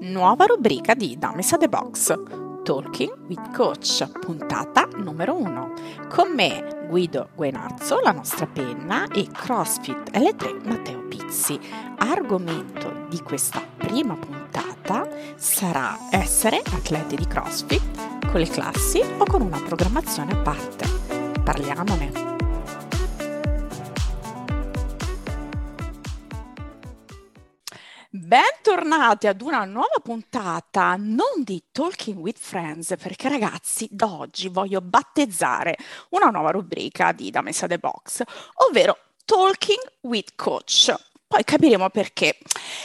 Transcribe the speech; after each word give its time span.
Nuova 0.00 0.44
rubrica 0.46 0.94
di 0.94 1.16
Damesa 1.18 1.56
the 1.56 1.68
Box. 1.68 2.14
Talking 2.64 3.28
with 3.28 3.54
Coach, 3.54 4.04
puntata 4.18 4.88
numero 4.96 5.36
1. 5.36 5.72
Con 6.08 6.32
me 6.34 6.86
Guido 6.88 7.28
Guenazzo, 7.34 8.00
la 8.00 8.10
nostra 8.10 8.46
penna, 8.46 9.06
e 9.06 9.28
CrossFit 9.30 10.10
L3 10.10 10.66
Matteo 10.66 11.06
Pizzi. 11.06 11.58
Argomento 11.98 13.06
di 13.08 13.20
questa 13.20 13.62
prima 13.76 14.16
puntata 14.16 15.08
sarà 15.36 15.96
essere 16.10 16.58
atleti 16.58 17.14
di 17.14 17.26
CrossFit 17.26 18.26
con 18.26 18.40
le 18.40 18.48
classi 18.48 19.00
o 19.00 19.24
con 19.24 19.42
una 19.42 19.60
programmazione 19.60 20.32
a 20.32 20.36
parte. 20.38 20.86
Parliamone. 21.44 22.25
Bentornati 28.26 29.28
ad 29.28 29.40
una 29.40 29.64
nuova 29.64 30.00
puntata 30.02 30.96
non 30.98 31.44
di 31.44 31.62
Talking 31.70 32.18
with 32.18 32.38
Friends, 32.40 32.96
perché 33.00 33.28
ragazzi, 33.28 33.86
da 33.88 34.12
oggi 34.12 34.48
voglio 34.48 34.80
battezzare 34.80 35.76
una 36.08 36.30
nuova 36.30 36.50
rubrica 36.50 37.12
di 37.12 37.30
Da 37.30 37.40
Messa 37.40 37.68
the 37.68 37.78
Box, 37.78 38.24
ovvero 38.68 38.98
Talking 39.24 39.78
with 40.00 40.30
Coach. 40.34 40.92
Poi 41.28 41.42
capiremo 41.42 41.90
perché. 41.90 42.38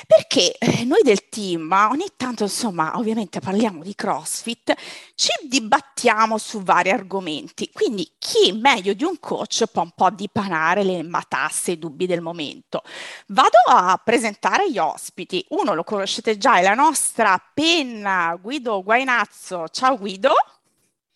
Perché 0.07 0.57
eh, 0.57 0.83
noi 0.83 1.01
del 1.03 1.29
team 1.29 1.71
ogni 1.71 2.07
tanto, 2.17 2.43
insomma, 2.43 2.97
ovviamente 2.97 3.39
parliamo 3.39 3.83
di 3.83 3.93
CrossFit, 3.93 4.73
ci 5.13 5.29
dibattiamo 5.47 6.39
su 6.39 6.63
vari 6.63 6.89
argomenti. 6.89 7.69
Quindi 7.71 8.13
chi 8.17 8.51
meglio 8.53 8.93
di 8.93 9.03
un 9.03 9.19
coach 9.19 9.65
può 9.71 9.83
un 9.83 9.91
po' 9.95 10.09
dipanare 10.09 10.83
le 10.83 11.03
matasse 11.03 11.71
e 11.71 11.73
i 11.75 11.79
dubbi 11.79 12.07
del 12.07 12.21
momento. 12.21 12.81
Vado 13.27 13.57
a 13.67 14.01
presentare 14.03 14.71
gli 14.71 14.79
ospiti. 14.79 15.45
Uno 15.49 15.75
lo 15.75 15.83
conoscete 15.83 16.37
già, 16.37 16.57
è 16.57 16.63
la 16.63 16.73
nostra 16.73 17.39
penna 17.53 18.35
Guido 18.41 18.81
Guainazzo. 18.81 19.67
Ciao 19.69 19.97
Guido. 19.97 20.33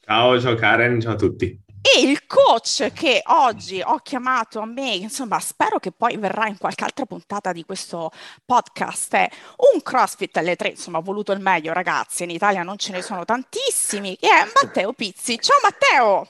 Ciao, 0.01 0.39
ciao 0.39 0.53
Karen, 0.53 1.01
ciao 1.01 1.13
a 1.13 1.15
tutti. 1.15 1.64
E 1.87 2.01
il 2.01 2.25
coach 2.25 2.91
che 2.93 3.21
oggi 3.25 3.79
ho 3.79 3.99
chiamato 3.99 4.59
a 4.59 4.65
me, 4.65 4.95
insomma, 4.95 5.39
spero 5.39 5.77
che 5.77 5.91
poi 5.91 6.17
verrà 6.17 6.47
in 6.47 6.57
qualche 6.57 6.83
altra 6.83 7.05
puntata 7.05 7.51
di 7.51 7.63
questo 7.63 8.09
podcast, 8.43 9.13
è 9.13 9.29
un 9.71 9.83
CrossFit 9.83 10.35
alle 10.37 10.55
tre, 10.55 10.69
insomma, 10.69 10.97
ho 10.97 11.01
voluto 11.01 11.31
il 11.31 11.41
meglio, 11.41 11.73
ragazzi, 11.73 12.23
in 12.23 12.31
Italia 12.31 12.63
non 12.63 12.77
ce 12.77 12.91
ne 12.91 13.03
sono 13.03 13.23
tantissimi, 13.23 14.17
e 14.19 14.27
è 14.27 14.47
Matteo 14.63 14.93
Pizzi. 14.93 15.37
Ciao 15.39 15.59
Matteo! 15.61 16.27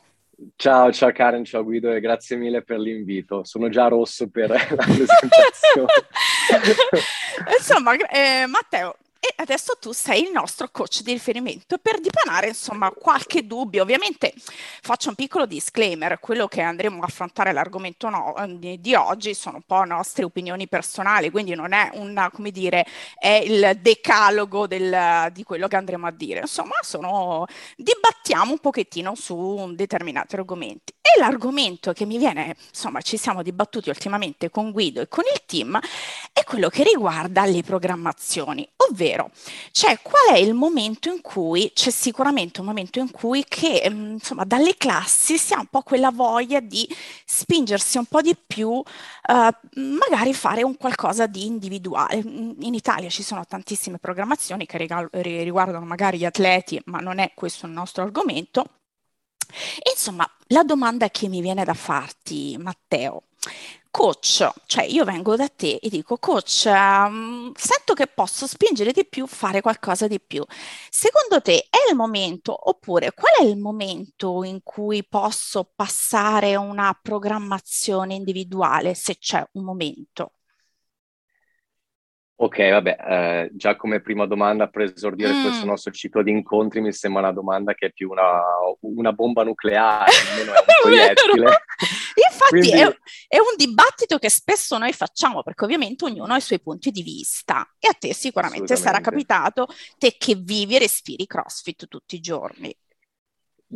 Ciao, 0.57 0.91
ciao 0.91 1.13
Karen, 1.13 1.45
ciao 1.45 1.63
Guido 1.63 1.93
e 1.93 2.01
grazie 2.01 2.35
mille 2.35 2.61
per 2.61 2.77
l'invito. 2.77 3.45
Sono 3.45 3.69
già 3.69 3.87
rosso 3.87 4.27
per 4.27 4.49
la 4.51 4.57
presentazione. 4.57 5.93
Insomma, 7.57 7.95
eh, 7.95 8.45
Matteo, 8.45 8.97
e 9.27 9.41
adesso 9.41 9.75
tu 9.79 9.91
sei 9.91 10.23
il 10.23 10.31
nostro 10.31 10.69
coach 10.69 11.01
di 11.01 11.11
riferimento 11.11 11.79
per 11.79 11.99
dipanare 11.99 12.49
insomma 12.49 12.91
qualche 12.91 13.47
dubbio. 13.47 13.81
Ovviamente 13.81 14.33
faccio 14.81 15.09
un 15.09 15.15
piccolo 15.15 15.47
disclaimer, 15.47 16.19
quello 16.19 16.47
che 16.47 16.61
andremo 16.61 17.01
a 17.01 17.05
affrontare 17.05 17.51
l'argomento 17.51 18.09
no, 18.09 18.35
di, 18.57 18.79
di, 18.79 18.93
oggi 18.93 19.33
sono 19.33 19.57
un 19.57 19.63
po' 19.65 19.83
nostre 19.83 20.23
opinioni 20.23 20.67
personali, 20.67 21.31
quindi 21.31 21.55
non 21.55 21.73
è 21.73 21.89
una, 21.93 22.29
come 22.29 22.51
dire, 22.51 22.85
è 23.17 23.41
il 23.43 23.79
decalogo 23.81 24.67
del, 24.67 25.31
di 25.31 25.43
quello 25.43 25.67
che 25.67 25.75
andremo 25.75 26.05
a 26.05 26.11
dire. 26.11 26.41
Insomma, 26.41 26.75
sono, 26.81 27.45
dibattiamo 27.75 28.51
un 28.51 28.59
pochettino 28.59 29.15
su 29.15 29.71
determinati 29.73 30.35
argomenti. 30.35 30.93
E 31.01 31.19
l'argomento 31.19 31.93
che 31.93 32.05
mi 32.05 32.17
viene, 32.17 32.55
insomma, 32.69 33.01
ci 33.01 33.17
siamo 33.17 33.41
dibattuti 33.41 33.89
ultimamente 33.89 34.49
con 34.49 34.71
Guido 34.71 35.01
e 35.01 35.07
con 35.07 35.23
il 35.31 35.41
team, 35.45 35.79
è 36.31 36.43
quello 36.43 36.69
che 36.69 36.83
riguarda 36.83 37.45
le 37.45 37.61
programmazioni, 37.61 38.67
ovvero 38.89 39.14
vero. 39.15 39.31
Cioè, 39.71 39.99
qual 40.01 40.35
è 40.35 40.37
il 40.37 40.53
momento 40.53 41.09
in 41.09 41.21
cui, 41.21 41.71
c'è 41.73 41.89
sicuramente 41.89 42.59
un 42.59 42.67
momento 42.67 42.99
in 42.99 43.09
cui 43.11 43.45
che, 43.47 43.87
mm, 43.89 44.11
insomma, 44.13 44.43
dalle 44.43 44.75
classi 44.75 45.37
si 45.37 45.53
ha 45.53 45.59
un 45.59 45.67
po' 45.67 45.81
quella 45.81 46.11
voglia 46.11 46.59
di 46.59 46.87
spingersi 47.25 47.97
un 47.97 48.05
po' 48.05 48.21
di 48.21 48.35
più, 48.35 48.69
uh, 48.69 48.83
magari 49.29 50.33
fare 50.33 50.63
un 50.63 50.77
qualcosa 50.77 51.27
di 51.27 51.45
individuale. 51.45 52.15
In 52.17 52.73
Italia 52.73 53.09
ci 53.09 53.23
sono 53.23 53.45
tantissime 53.45 53.97
programmazioni 53.97 54.65
che 54.65 54.77
riguardano 55.11 55.85
magari 55.85 56.17
gli 56.17 56.25
atleti, 56.25 56.81
ma 56.85 56.99
non 56.99 57.19
è 57.19 57.31
questo 57.33 57.65
il 57.65 57.71
nostro 57.71 58.03
argomento. 58.03 58.65
Insomma, 59.91 60.29
la 60.47 60.63
domanda 60.63 61.09
che 61.09 61.27
mi 61.27 61.41
viene 61.41 61.63
da 61.63 61.73
farti, 61.73 62.57
Matteo, 62.59 63.23
coach, 63.95 64.45
cioè 64.65 64.83
io 64.83 65.05
vengo 65.05 65.37
da 65.37 65.47
te 65.47 65.79
e 65.81 65.87
dico 65.87 66.17
coach, 66.17 66.65
um, 66.65 67.53
sento 67.55 67.93
che 67.93 68.07
posso 68.07 68.45
spingere 68.45 68.91
di 68.91 69.05
più, 69.05 69.25
fare 69.25 69.61
qualcosa 69.61 70.05
di 70.05 70.19
più. 70.19 70.43
Secondo 70.89 71.39
te 71.41 71.67
è 71.69 71.89
il 71.89 71.95
momento 71.95 72.69
oppure 72.69 73.13
qual 73.13 73.35
è 73.39 73.43
il 73.43 73.57
momento 73.57 74.43
in 74.43 74.61
cui 74.63 75.05
posso 75.05 75.71
passare 75.73 76.57
una 76.57 76.97
programmazione 77.01 78.15
individuale 78.15 78.95
se 78.95 79.17
c'è 79.17 79.47
un 79.53 79.63
momento? 79.63 80.33
Ok, 82.37 82.69
vabbè, 82.69 82.97
eh, 82.99 83.49
già 83.53 83.77
come 83.77 84.01
prima 84.01 84.25
domanda 84.25 84.67
per 84.67 84.81
esordire 84.81 85.31
mm. 85.31 85.41
questo 85.41 85.65
nostro 85.65 85.91
ciclo 85.93 86.21
di 86.21 86.31
incontri 86.31 86.81
mi 86.81 86.91
sembra 86.91 87.21
una 87.21 87.31
domanda 87.31 87.73
che 87.73 87.85
è 87.85 87.91
più 87.93 88.09
una, 88.09 88.41
una 88.81 89.13
bomba 89.13 89.45
nucleare, 89.45 90.11
almeno 90.31 90.53
è 90.53 90.57
un 90.57 90.65
proiettile. 90.81 91.63
Infatti 92.29 92.49
Quindi... 92.49 92.71
è, 92.71 92.97
è, 93.29 93.37
un 93.37 93.55
dibattito 93.55 94.17
che 94.17 94.29
spesso 94.29 94.77
noi 94.77 94.91
facciamo 94.91 95.43
perché 95.43 95.63
ovviamente 95.63 96.03
ognuno 96.03 96.33
ha 96.33 96.37
i 96.37 96.41
suoi 96.41 96.59
punti 96.59 96.91
di 96.91 97.03
vista 97.03 97.65
e 97.79 97.87
a 97.87 97.93
te 97.93 98.13
sicuramente 98.13 98.75
sarà 98.75 98.99
capitato, 98.99 99.67
te 99.97 100.15
che 100.17 100.35
vivi 100.35 100.75
e 100.75 100.79
respiri 100.79 101.25
CrossFit 101.25 101.87
tutti 101.87 102.15
i 102.15 102.19
giorni. 102.19 102.75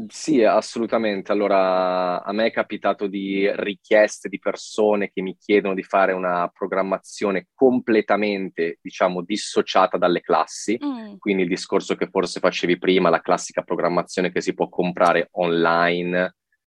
Sì, 0.08 0.44
assolutamente. 0.44 1.32
Allora, 1.32 2.24
a 2.24 2.32
me 2.32 2.46
è 2.46 2.52
capitato 2.52 3.08
di 3.08 3.50
richieste 3.54 4.30
di 4.30 4.40
persone 4.40 5.10
che 5.12 5.22
mi 5.22 5.36
chiedono 5.38 5.74
di 5.74 5.84
fare 5.84 6.14
una 6.14 6.48
programmazione 6.54 7.48
completamente, 7.54 8.78
diciamo, 8.82 9.24
dissociata 9.24 9.98
dalle 9.98 10.22
classi. 10.22 10.80
Mm. 10.84 11.16
Quindi 11.18 11.44
il 11.44 11.50
discorso 11.50 11.96
che 11.96 12.08
forse 12.08 12.40
facevi 12.40 12.78
prima, 12.78 13.10
la 13.10 13.22
classica 13.22 13.64
programmazione 13.64 14.32
che 14.32 14.42
si 14.42 14.54
può 14.54 14.70
comprare 14.70 15.30
online 15.32 16.36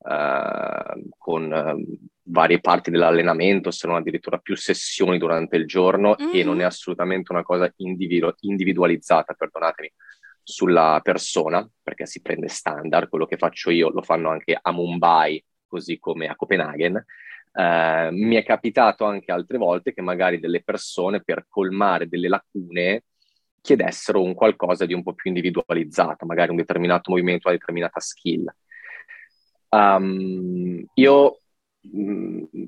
eh, 0.09 1.11
con 1.19 1.53
eh, 1.53 1.99
varie 2.23 2.61
parti 2.61 2.91
dell'allenamento, 2.91 3.71
se 3.71 3.87
non 3.87 3.97
addirittura 3.97 4.39
più 4.39 4.57
sessioni 4.57 5.19
durante 5.19 5.57
il 5.57 5.67
giorno 5.67 6.15
mm. 6.21 6.31
e 6.33 6.45
non 6.45 6.61
è 6.61 6.65
mm. 6.65 6.67
assolutamente 6.67 7.33
una 7.33 7.43
cosa 7.43 7.71
individu- 7.77 8.37
individualizzata, 8.41 9.35
perdonatemi 9.35 9.93
sulla 10.43 11.01
persona, 11.03 11.69
perché 11.83 12.07
si 12.07 12.21
prende 12.21 12.49
standard, 12.49 13.09
quello 13.09 13.27
che 13.27 13.37
faccio 13.37 13.71
io 13.71 13.91
lo 13.91 14.03
fanno 14.03 14.31
anche 14.31 14.59
a 14.61 14.73
Mumbai, 14.73 15.43
così 15.67 15.99
come 15.99 16.27
a 16.27 16.37
Copenaghen. 16.37 17.05
Eh, 17.53 18.09
mi 18.13 18.37
è 18.37 18.45
capitato 18.45 19.05
anche 19.05 19.33
altre 19.33 19.59
volte 19.59 19.93
che 19.93 20.03
magari 20.03 20.39
delle 20.39 20.63
persone 20.63 21.23
per 21.23 21.47
colmare 21.49 22.09
delle 22.09 22.29
lacune 22.29 23.05
chiedessero 23.61 24.23
un 24.23 24.35
qualcosa 24.35 24.87
di 24.87 24.95
un 24.95 25.03
po' 25.03 25.15
più 25.15 25.31
individualizzato, 25.31 26.27
magari 26.27 26.51
un 26.51 26.57
determinato 26.57 27.11
movimento, 27.11 27.49
una 27.49 27.57
determinata 27.57 28.01
skill. 28.01 28.53
Um, 29.69 30.85
io 30.95 31.39
mh, 31.81 32.13
mm, 32.13 32.65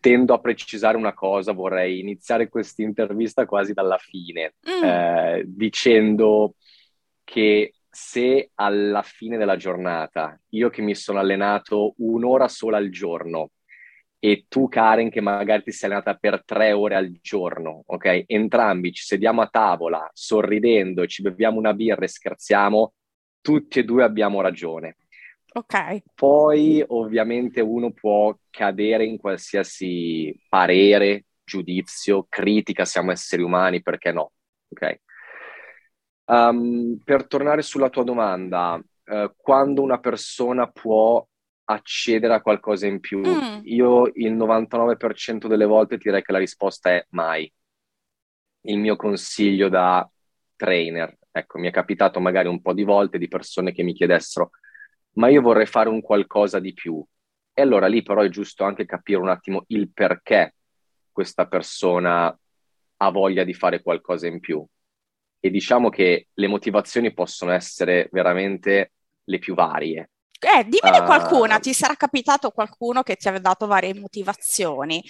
tendo 0.00 0.34
a 0.34 0.40
precisare 0.40 0.96
una 0.96 1.14
cosa, 1.14 1.52
vorrei 1.52 1.98
iniziare 2.00 2.48
questa 2.48 2.82
intervista 2.82 3.46
quasi 3.46 3.72
dalla 3.72 3.98
fine, 3.98 4.54
mm. 4.68 4.84
eh, 4.84 5.42
dicendo 5.46 6.54
che 7.24 7.74
se 7.90 8.50
alla 8.54 9.02
fine 9.02 9.36
della 9.36 9.56
giornata, 9.56 10.38
io 10.50 10.68
che 10.70 10.82
mi 10.82 10.94
sono 10.94 11.18
allenato 11.18 11.94
un'ora 11.98 12.48
sola 12.48 12.76
al 12.76 12.90
giorno 12.90 13.50
e 14.18 14.46
tu 14.48 14.68
Karen 14.68 15.10
che 15.10 15.20
magari 15.20 15.64
ti 15.64 15.70
sei 15.70 15.90
allenata 15.90 16.14
per 16.14 16.44
tre 16.44 16.72
ore 16.72 16.94
al 16.94 17.12
giorno, 17.20 17.82
ok? 17.86 18.24
Entrambi 18.26 18.92
ci 18.92 19.04
sediamo 19.04 19.42
a 19.42 19.48
tavola 19.48 20.08
sorridendo 20.12 21.02
e 21.02 21.08
ci 21.08 21.22
beviamo 21.22 21.58
una 21.58 21.74
birra 21.74 22.04
e 22.04 22.08
scherziamo, 22.08 22.94
tutti 23.40 23.80
e 23.80 23.84
due 23.84 24.02
abbiamo 24.02 24.40
ragione. 24.40 24.96
Ok. 25.52 26.02
Poi 26.14 26.82
ovviamente 26.86 27.60
uno 27.60 27.92
può 27.92 28.36
cadere 28.50 29.04
in 29.04 29.18
qualsiasi 29.18 30.34
parere, 30.48 31.26
giudizio, 31.44 32.26
critica, 32.28 32.84
siamo 32.84 33.12
esseri 33.12 33.42
umani, 33.42 33.82
perché 33.82 34.10
no? 34.10 34.32
Ok? 34.68 35.00
Um, 36.26 36.98
per 37.04 37.26
tornare 37.26 37.60
sulla 37.60 37.90
tua 37.90 38.02
domanda, 38.02 38.74
uh, 38.76 39.32
quando 39.36 39.82
una 39.82 39.98
persona 39.98 40.70
può 40.70 41.26
accedere 41.64 42.34
a 42.34 42.40
qualcosa 42.40 42.86
in 42.86 43.00
più, 43.00 43.20
mm. 43.20 43.60
io 43.64 44.06
il 44.14 44.34
99% 44.34 45.46
delle 45.46 45.66
volte 45.66 45.98
direi 45.98 46.22
che 46.22 46.32
la 46.32 46.38
risposta 46.38 46.90
è 46.90 47.04
mai. 47.10 47.50
Il 48.62 48.78
mio 48.78 48.96
consiglio 48.96 49.68
da 49.68 50.08
trainer, 50.56 51.14
ecco, 51.30 51.58
mi 51.58 51.68
è 51.68 51.70
capitato 51.70 52.20
magari 52.20 52.48
un 52.48 52.62
po' 52.62 52.72
di 52.72 52.84
volte 52.84 53.18
di 53.18 53.28
persone 53.28 53.72
che 53.72 53.82
mi 53.82 53.92
chiedessero, 53.92 54.50
ma 55.14 55.28
io 55.28 55.42
vorrei 55.42 55.66
fare 55.66 55.90
un 55.90 56.00
qualcosa 56.00 56.58
di 56.58 56.72
più. 56.72 57.04
E 57.52 57.62
allora 57.62 57.86
lì 57.86 58.02
però 58.02 58.22
è 58.22 58.28
giusto 58.30 58.64
anche 58.64 58.86
capire 58.86 59.20
un 59.20 59.28
attimo 59.28 59.64
il 59.68 59.92
perché 59.92 60.54
questa 61.12 61.46
persona 61.46 62.36
ha 62.96 63.10
voglia 63.10 63.44
di 63.44 63.54
fare 63.54 63.82
qualcosa 63.82 64.26
in 64.26 64.40
più 64.40 64.66
e 65.44 65.50
diciamo 65.50 65.90
che 65.90 66.28
le 66.32 66.46
motivazioni 66.48 67.12
possono 67.12 67.52
essere 67.52 68.08
veramente 68.12 68.92
le 69.24 69.38
più 69.38 69.54
varie. 69.54 70.08
Eh, 70.40 70.64
dimmene 70.66 71.00
uh, 71.00 71.04
qualcuna, 71.04 71.58
ti 71.58 71.74
sarà 71.74 71.96
capitato 71.96 72.50
qualcuno 72.50 73.02
che 73.02 73.16
ti 73.16 73.28
aveva 73.28 73.50
dato 73.50 73.66
varie 73.66 73.92
motivazioni. 73.92 75.04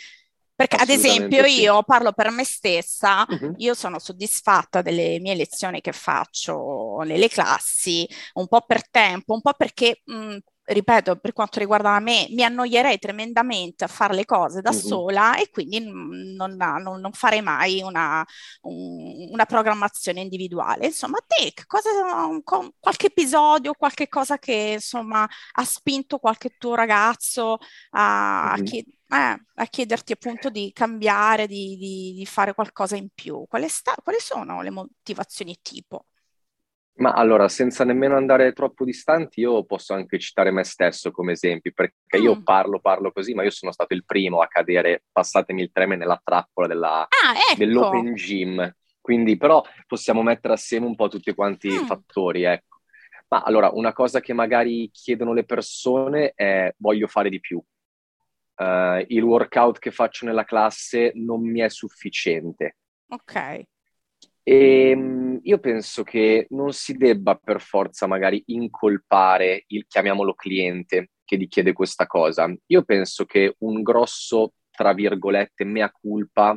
Perché 0.53 0.75
ad 0.75 0.89
esempio 0.89 1.45
sì. 1.45 1.61
io 1.61 1.85
parlo 1.85 2.11
per 2.11 2.31
me 2.31 2.43
stessa, 2.43 3.25
uh-huh. 3.29 3.55
io 3.59 3.75
sono 3.75 4.01
soddisfatta 4.01 4.83
delle 4.83 5.21
mie 5.21 5.37
lezioni 5.37 5.81
che 5.81 5.93
faccio 5.93 6.99
nelle 7.05 7.29
classi, 7.29 8.05
un 8.33 8.49
po' 8.49 8.63
per 8.63 8.91
tempo, 8.91 9.35
un 9.35 9.41
po' 9.41 9.53
perché 9.53 10.01
mh, 10.03 10.37
ripeto, 10.65 11.17
per 11.17 11.33
quanto 11.33 11.59
riguarda 11.59 11.99
me, 12.01 12.27
mi 12.31 12.43
annoierei 12.43 12.99
tremendamente 12.99 13.85
a 13.85 13.89
fare 13.89 14.15
le 14.15 14.25
cose 14.25 14.61
da 14.61 14.71
mm-hmm. 14.71 14.81
sola 14.81 15.37
e 15.37 15.51
quindi 15.51 15.81
non, 15.81 16.57
non, 16.57 17.01
non 17.01 17.13
farei 17.13 17.43
mai 17.43 17.83
una, 17.83 18.25
un, 18.63 19.29
una, 19.31 19.45
programmazione 19.45 20.21
individuale. 20.21 20.87
Insomma, 20.87 21.19
te, 21.27 21.53
cosa, 21.67 21.91
qualche 22.79 23.07
episodio, 23.07 23.75
qualche 23.75 24.09
cosa 24.09 24.39
che 24.39 24.73
insomma 24.75 25.29
ha 25.53 25.65
spinto 25.65 26.19
qualche 26.19 26.57
tuo 26.57 26.75
ragazzo 26.75 27.59
a, 27.91 28.55
mm-hmm. 28.55 28.61
a, 28.61 28.63
chied- 28.65 28.89
eh, 29.09 29.45
a 29.55 29.67
chiederti 29.67 30.13
appunto 30.13 30.49
di 30.49 30.73
cambiare, 30.73 31.47
di, 31.47 31.77
di, 31.77 32.15
di 32.17 32.27
fare 32.27 32.55
qualcosa 32.55 32.97
in 32.97 33.09
più? 33.15 33.47
Sta- 33.69 33.97
quali 34.03 34.19
sono 34.21 34.63
le 34.63 34.71
motivazioni 34.71 35.59
tipo? 35.63 36.07
Ma 36.97 37.13
allora, 37.13 37.49
senza 37.49 37.83
nemmeno 37.85 38.17
andare 38.17 38.53
troppo 38.53 38.85
distanti, 38.85 39.41
io 39.41 39.65
posso 39.65 39.95
anche 39.95 40.19
citare 40.19 40.53
me 40.53 40.63
stesso 40.63 41.11
come 41.11 41.33
esempio, 41.33 41.73
perché 41.75 42.19
io 42.19 42.37
mm. 42.37 42.43
parlo, 42.43 42.79
parlo 42.79 43.11
così, 43.11 43.35
ma 43.35 43.43
io 43.43 43.51
sono 43.51 43.73
stato 43.73 43.95
il 43.95 44.05
primo 44.05 44.41
a 44.41 44.47
cadere, 44.47 45.03
passatemi 45.11 45.61
il 45.61 45.73
treme, 45.73 45.97
nella 45.97 46.21
trappola 46.23 46.69
della, 46.69 47.01
ah, 47.01 47.35
ecco. 47.51 47.59
dell'open 47.59 48.15
gym. 48.15 48.73
Quindi, 49.01 49.37
però, 49.37 49.63
possiamo 49.89 50.23
mettere 50.23 50.55
assieme 50.55 50.87
un 50.87 50.95
po' 50.95 51.09
tutti 51.09 51.35
quanti 51.35 51.69
mm. 51.69 51.73
i 51.73 51.85
fattori, 51.85 52.45
ecco. 52.45 52.79
Ma 53.29 53.43
allora, 53.43 53.71
una 53.73 53.93
cosa 53.93 54.21
che 54.21 54.33
magari 54.33 54.89
chiedono 54.93 55.33
le 55.33 55.45
persone 55.45 56.33
è 56.37 56.73
voglio 56.77 57.09
fare 57.09 57.29
di 57.29 57.41
più. 57.41 57.61
Uh, 58.57 59.05
il 59.09 59.23
workout 59.23 59.81
che 59.81 59.91
faccio 59.91 60.27
nella 60.27 60.45
classe 60.45 61.11
non 61.17 61.43
mi 61.43 61.59
è 61.59 61.69
sufficiente. 61.69 62.77
Ok. 63.09 63.65
E 64.47 64.91
ehm, 64.91 65.41
io 65.43 65.59
penso 65.59 66.03
che 66.03 66.47
non 66.51 66.73
si 66.73 66.97
debba 66.97 67.35
per 67.35 67.61
forza 67.63 68.07
magari 68.07 68.43
incolpare 68.47 69.65
il, 69.69 69.87
chiamiamolo 69.87 70.35
cliente, 70.35 71.11
che 71.25 71.39
ti 71.39 71.49
chiede 71.49 71.73
questa 71.73 72.07
cosa. 72.07 72.53
Io 72.67 72.83
penso 72.85 73.25
che 73.25 73.55
un 73.61 73.83
grosso, 73.83 74.53
tra 74.71 74.93
virgolette, 74.93 75.65
mea 75.65 75.91
culpa 75.91 76.57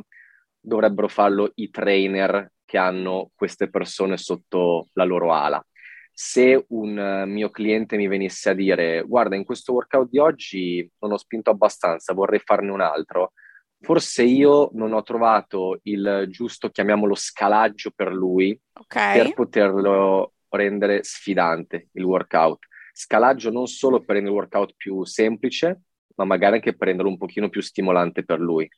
dovrebbero 0.60 1.08
farlo 1.08 1.50
i 1.54 1.70
trainer 1.70 2.52
che 2.64 2.76
hanno 2.76 3.30
queste 3.34 3.70
persone 3.70 4.18
sotto 4.18 4.88
la 4.92 5.04
loro 5.04 5.32
ala. 5.32 5.64
Se 6.12 6.66
un 6.68 7.24
mio 7.28 7.48
cliente 7.48 7.96
mi 7.96 8.08
venisse 8.08 8.50
a 8.50 8.54
dire 8.54 9.02
guarda, 9.06 9.36
in 9.36 9.44
questo 9.44 9.72
workout 9.72 10.10
di 10.10 10.18
oggi 10.18 10.90
non 10.98 11.12
ho 11.12 11.16
spinto 11.16 11.50
abbastanza, 11.50 12.12
vorrei 12.12 12.40
farne 12.40 12.70
un 12.70 12.80
altro, 12.80 13.32
forse 13.80 14.22
io 14.22 14.70
non 14.74 14.92
ho 14.92 15.02
trovato 15.02 15.80
il 15.84 16.26
giusto, 16.28 16.70
chiamiamolo 16.70 17.14
scalaggio 17.14 17.90
per 17.94 18.12
lui, 18.12 18.58
okay. 18.72 19.18
per 19.18 19.34
poterlo 19.34 20.34
rendere 20.48 21.02
sfidante 21.04 21.88
il 21.92 22.04
workout. 22.04 22.66
Scalaggio 22.92 23.50
non 23.50 23.66
solo 23.66 24.00
per 24.00 24.16
rendere 24.16 24.34
il 24.34 24.40
workout 24.40 24.74
più 24.76 25.04
semplice, 25.04 25.82
ma 26.16 26.24
magari 26.24 26.56
anche 26.56 26.76
per 26.76 26.88
renderlo 26.88 27.10
un 27.10 27.18
pochino 27.18 27.48
più 27.48 27.60
stimolante 27.60 28.24
per 28.24 28.40
lui. 28.40 28.68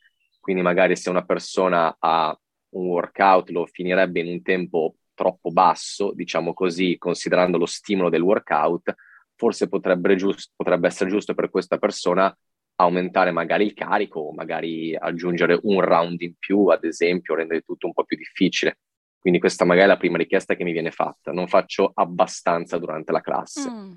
Quindi 0.40 0.62
magari 0.62 0.96
se 0.96 1.10
una 1.10 1.24
persona 1.24 1.96
ha 1.98 2.38
un 2.70 2.86
workout 2.86 3.50
lo 3.50 3.66
finirebbe 3.66 4.20
in 4.20 4.28
un 4.28 4.42
tempo 4.42 4.96
troppo 5.14 5.50
basso, 5.50 6.12
diciamo 6.14 6.54
così, 6.54 6.96
considerando 6.98 7.58
lo 7.58 7.66
stimolo 7.66 8.08
del 8.08 8.22
workout, 8.22 8.94
forse 9.36 9.68
potrebbe, 9.68 10.16
giusto, 10.16 10.52
potrebbe 10.56 10.86
essere 10.86 11.10
giusto 11.10 11.34
per 11.34 11.50
questa 11.50 11.78
persona 11.78 12.34
aumentare 12.80 13.30
magari 13.30 13.64
il 13.64 13.74
carico 13.74 14.20
o 14.20 14.32
magari 14.32 14.96
aggiungere 14.96 15.58
un 15.62 15.80
round 15.80 16.20
in 16.22 16.34
più, 16.38 16.66
ad 16.66 16.84
esempio, 16.84 17.34
rendere 17.34 17.60
tutto 17.60 17.86
un 17.86 17.92
po' 17.92 18.04
più 18.04 18.16
difficile. 18.16 18.78
Quindi 19.18 19.38
questa 19.38 19.64
magari 19.66 19.86
è 19.86 19.88
la 19.88 19.98
prima 19.98 20.16
richiesta 20.16 20.54
che 20.54 20.64
mi 20.64 20.72
viene 20.72 20.90
fatta. 20.90 21.30
Non 21.30 21.46
faccio 21.46 21.92
abbastanza 21.94 22.78
durante 22.78 23.12
la 23.12 23.20
classe. 23.20 23.70
Mm. 23.70 23.92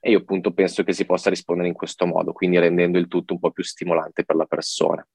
E 0.00 0.10
io 0.10 0.18
appunto 0.18 0.52
penso 0.52 0.82
che 0.82 0.92
si 0.92 1.06
possa 1.06 1.30
rispondere 1.30 1.68
in 1.68 1.74
questo 1.74 2.06
modo, 2.06 2.32
quindi 2.32 2.58
rendendo 2.58 2.98
il 2.98 3.08
tutto 3.08 3.34
un 3.34 3.38
po' 3.38 3.52
più 3.52 3.62
stimolante 3.62 4.24
per 4.24 4.36
la 4.36 4.46
persona. 4.46 5.06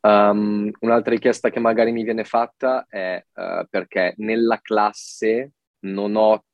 Um, 0.00 0.70
un'altra 0.80 1.12
richiesta 1.12 1.50
che 1.50 1.60
magari 1.60 1.92
mi 1.92 2.02
viene 2.02 2.24
fatta 2.24 2.86
è 2.88 3.24
uh, 3.34 3.66
perché 3.70 4.14
nella 4.18 4.58
classe 4.60 5.52
non 5.80 6.16
ho 6.16 6.44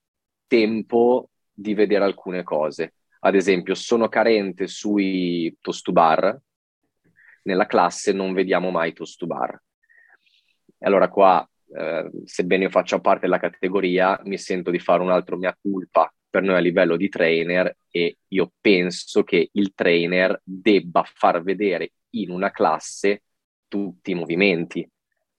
tempo 0.46 1.30
di 1.50 1.74
vedere 1.74 2.04
alcune 2.04 2.42
cose 2.42 2.94
ad 3.20 3.34
esempio, 3.34 3.75
sono 3.75 4.08
carente 4.08 4.67
sui 4.67 5.55
toast 5.61 5.84
to 5.84 5.93
bar, 5.93 6.38
nella 7.43 7.67
classe 7.67 8.12
non 8.12 8.32
vediamo 8.32 8.70
mai 8.70 8.93
toast 8.93 9.19
to 9.19 9.26
bar. 9.26 9.61
Allora 10.81 11.08
qua, 11.08 11.46
eh, 11.75 12.11
sebbene 12.25 12.64
io 12.64 12.70
faccia 12.70 13.00
parte 13.00 13.22
della 13.22 13.38
categoria, 13.38 14.19
mi 14.25 14.38
sento 14.38 14.70
di 14.70 14.78
fare 14.78 15.02
un 15.02 15.11
altro 15.11 15.37
mia 15.37 15.56
culpa 15.61 16.12
per 16.31 16.43
noi 16.43 16.56
a 16.56 16.61
livello 16.61 16.96
di 16.96 17.08
trainer 17.08 17.76
e 17.90 18.19
io 18.28 18.52
penso 18.61 19.25
che 19.25 19.50
il 19.52 19.75
trainer 19.75 20.40
debba 20.43 21.02
far 21.05 21.43
vedere 21.43 21.93
in 22.11 22.31
una 22.31 22.50
classe 22.50 23.25
tutti 23.69 24.12
i 24.12 24.14
movimenti. 24.14 24.88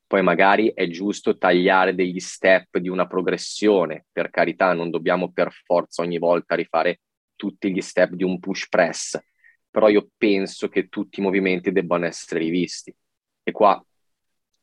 Poi 0.06 0.22
magari 0.22 0.72
è 0.74 0.88
giusto 0.88 1.38
tagliare 1.38 1.96
degli 1.96 2.20
step 2.20 2.78
di 2.78 2.90
una 2.90 3.08
progressione, 3.08 4.06
per 4.12 4.30
carità, 4.30 4.74
non 4.74 4.90
dobbiamo 4.90 5.32
per 5.32 5.52
forza 5.52 6.02
ogni 6.02 6.18
volta 6.18 6.54
rifare 6.54 7.00
tutti 7.42 7.72
gli 7.72 7.82
step 7.82 8.12
di 8.12 8.24
un 8.24 8.40
push 8.40 8.70
press, 8.70 9.20
però 9.68 9.90
io 9.90 10.10
penso 10.16 10.70
che 10.70 10.90
tutti 10.90 11.20
i 11.20 11.24
movimenti 11.24 11.72
debbano 11.72 12.06
essere 12.06 12.42
rivisti. 12.42 12.96
E 13.42 13.52
qua 13.52 13.84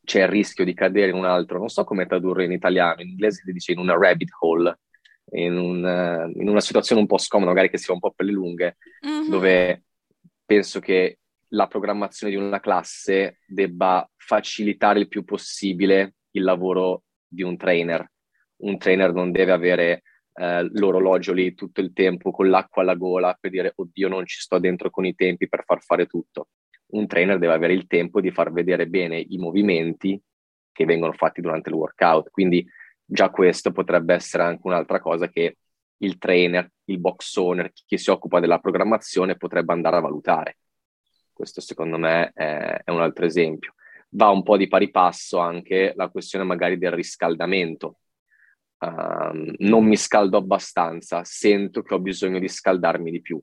c'è 0.04 0.22
il 0.22 0.28
rischio 0.28 0.64
di 0.64 0.74
cadere 0.74 1.10
in 1.10 1.16
un 1.16 1.24
altro, 1.24 1.58
non 1.58 1.68
so 1.68 1.82
come 1.82 2.06
tradurre 2.06 2.44
in 2.44 2.52
italiano, 2.52 3.00
in 3.00 3.08
inglese 3.08 3.42
si 3.44 3.52
dice 3.52 3.72
in 3.72 3.80
una 3.80 3.98
rabbit 3.98 4.30
hole, 4.38 4.78
in, 5.32 5.56
un, 5.56 6.32
in 6.36 6.48
una 6.48 6.60
situazione 6.60 7.00
un 7.00 7.08
po' 7.08 7.18
scomoda, 7.18 7.50
magari 7.50 7.68
che 7.68 7.78
sia 7.78 7.92
un 7.92 7.98
po' 7.98 8.12
per 8.12 8.26
le 8.26 8.32
lunghe, 8.32 8.76
mm-hmm. 9.04 9.28
dove 9.28 9.82
penso 10.46 10.78
che 10.78 11.18
la 11.48 11.66
programmazione 11.66 12.32
di 12.32 12.38
una 12.38 12.60
classe 12.60 13.40
debba 13.44 14.08
facilitare 14.14 15.00
il 15.00 15.08
più 15.08 15.24
possibile 15.24 16.14
il 16.30 16.44
lavoro 16.44 17.02
di 17.26 17.42
un 17.42 17.56
trainer. 17.56 18.08
Un 18.58 18.78
trainer 18.78 19.12
non 19.12 19.32
deve 19.32 19.50
avere 19.50 20.02
eh, 20.38 20.68
l'orologio 20.72 21.32
lì 21.32 21.54
tutto 21.54 21.80
il 21.80 21.92
tempo 21.92 22.30
con 22.30 22.48
l'acqua 22.48 22.82
alla 22.82 22.94
gola 22.94 23.36
per 23.38 23.50
dire 23.50 23.72
oddio 23.74 24.08
non 24.08 24.24
ci 24.24 24.38
sto 24.40 24.60
dentro 24.60 24.88
con 24.88 25.04
i 25.04 25.14
tempi 25.14 25.48
per 25.48 25.64
far 25.64 25.82
fare 25.82 26.06
tutto. 26.06 26.48
Un 26.90 27.06
trainer 27.08 27.38
deve 27.38 27.54
avere 27.54 27.72
il 27.72 27.86
tempo 27.86 28.20
di 28.20 28.30
far 28.30 28.52
vedere 28.52 28.86
bene 28.86 29.18
i 29.18 29.36
movimenti 29.36 30.20
che 30.72 30.84
vengono 30.84 31.12
fatti 31.12 31.40
durante 31.40 31.70
il 31.70 31.74
workout. 31.74 32.30
Quindi 32.30 32.64
già 33.04 33.30
questo 33.30 33.72
potrebbe 33.72 34.14
essere 34.14 34.44
anche 34.44 34.62
un'altra 34.64 35.00
cosa 35.00 35.28
che 35.28 35.56
il 35.98 36.18
trainer, 36.18 36.70
il 36.84 37.00
box 37.00 37.34
owner, 37.36 37.72
chi 37.72 37.98
si 37.98 38.10
occupa 38.10 38.38
della 38.38 38.60
programmazione 38.60 39.36
potrebbe 39.36 39.72
andare 39.72 39.96
a 39.96 40.00
valutare. 40.00 40.58
Questo 41.32 41.60
secondo 41.60 41.98
me 41.98 42.30
è, 42.32 42.82
è 42.84 42.90
un 42.92 43.00
altro 43.00 43.24
esempio. 43.24 43.74
Va 44.10 44.30
un 44.30 44.44
po' 44.44 44.56
di 44.56 44.68
pari 44.68 44.90
passo 44.90 45.38
anche 45.38 45.92
la 45.96 46.08
questione 46.08 46.44
magari 46.44 46.78
del 46.78 46.92
riscaldamento 46.92 47.98
uh, 48.78 49.54
non 49.58 49.84
mi 49.84 49.96
scaldo 49.96 50.36
abbastanza, 50.36 51.22
sento 51.24 51.82
che 51.82 51.94
ho 51.94 52.00
bisogno 52.00 52.38
di 52.38 52.48
scaldarmi 52.48 53.10
di 53.10 53.20
più. 53.20 53.40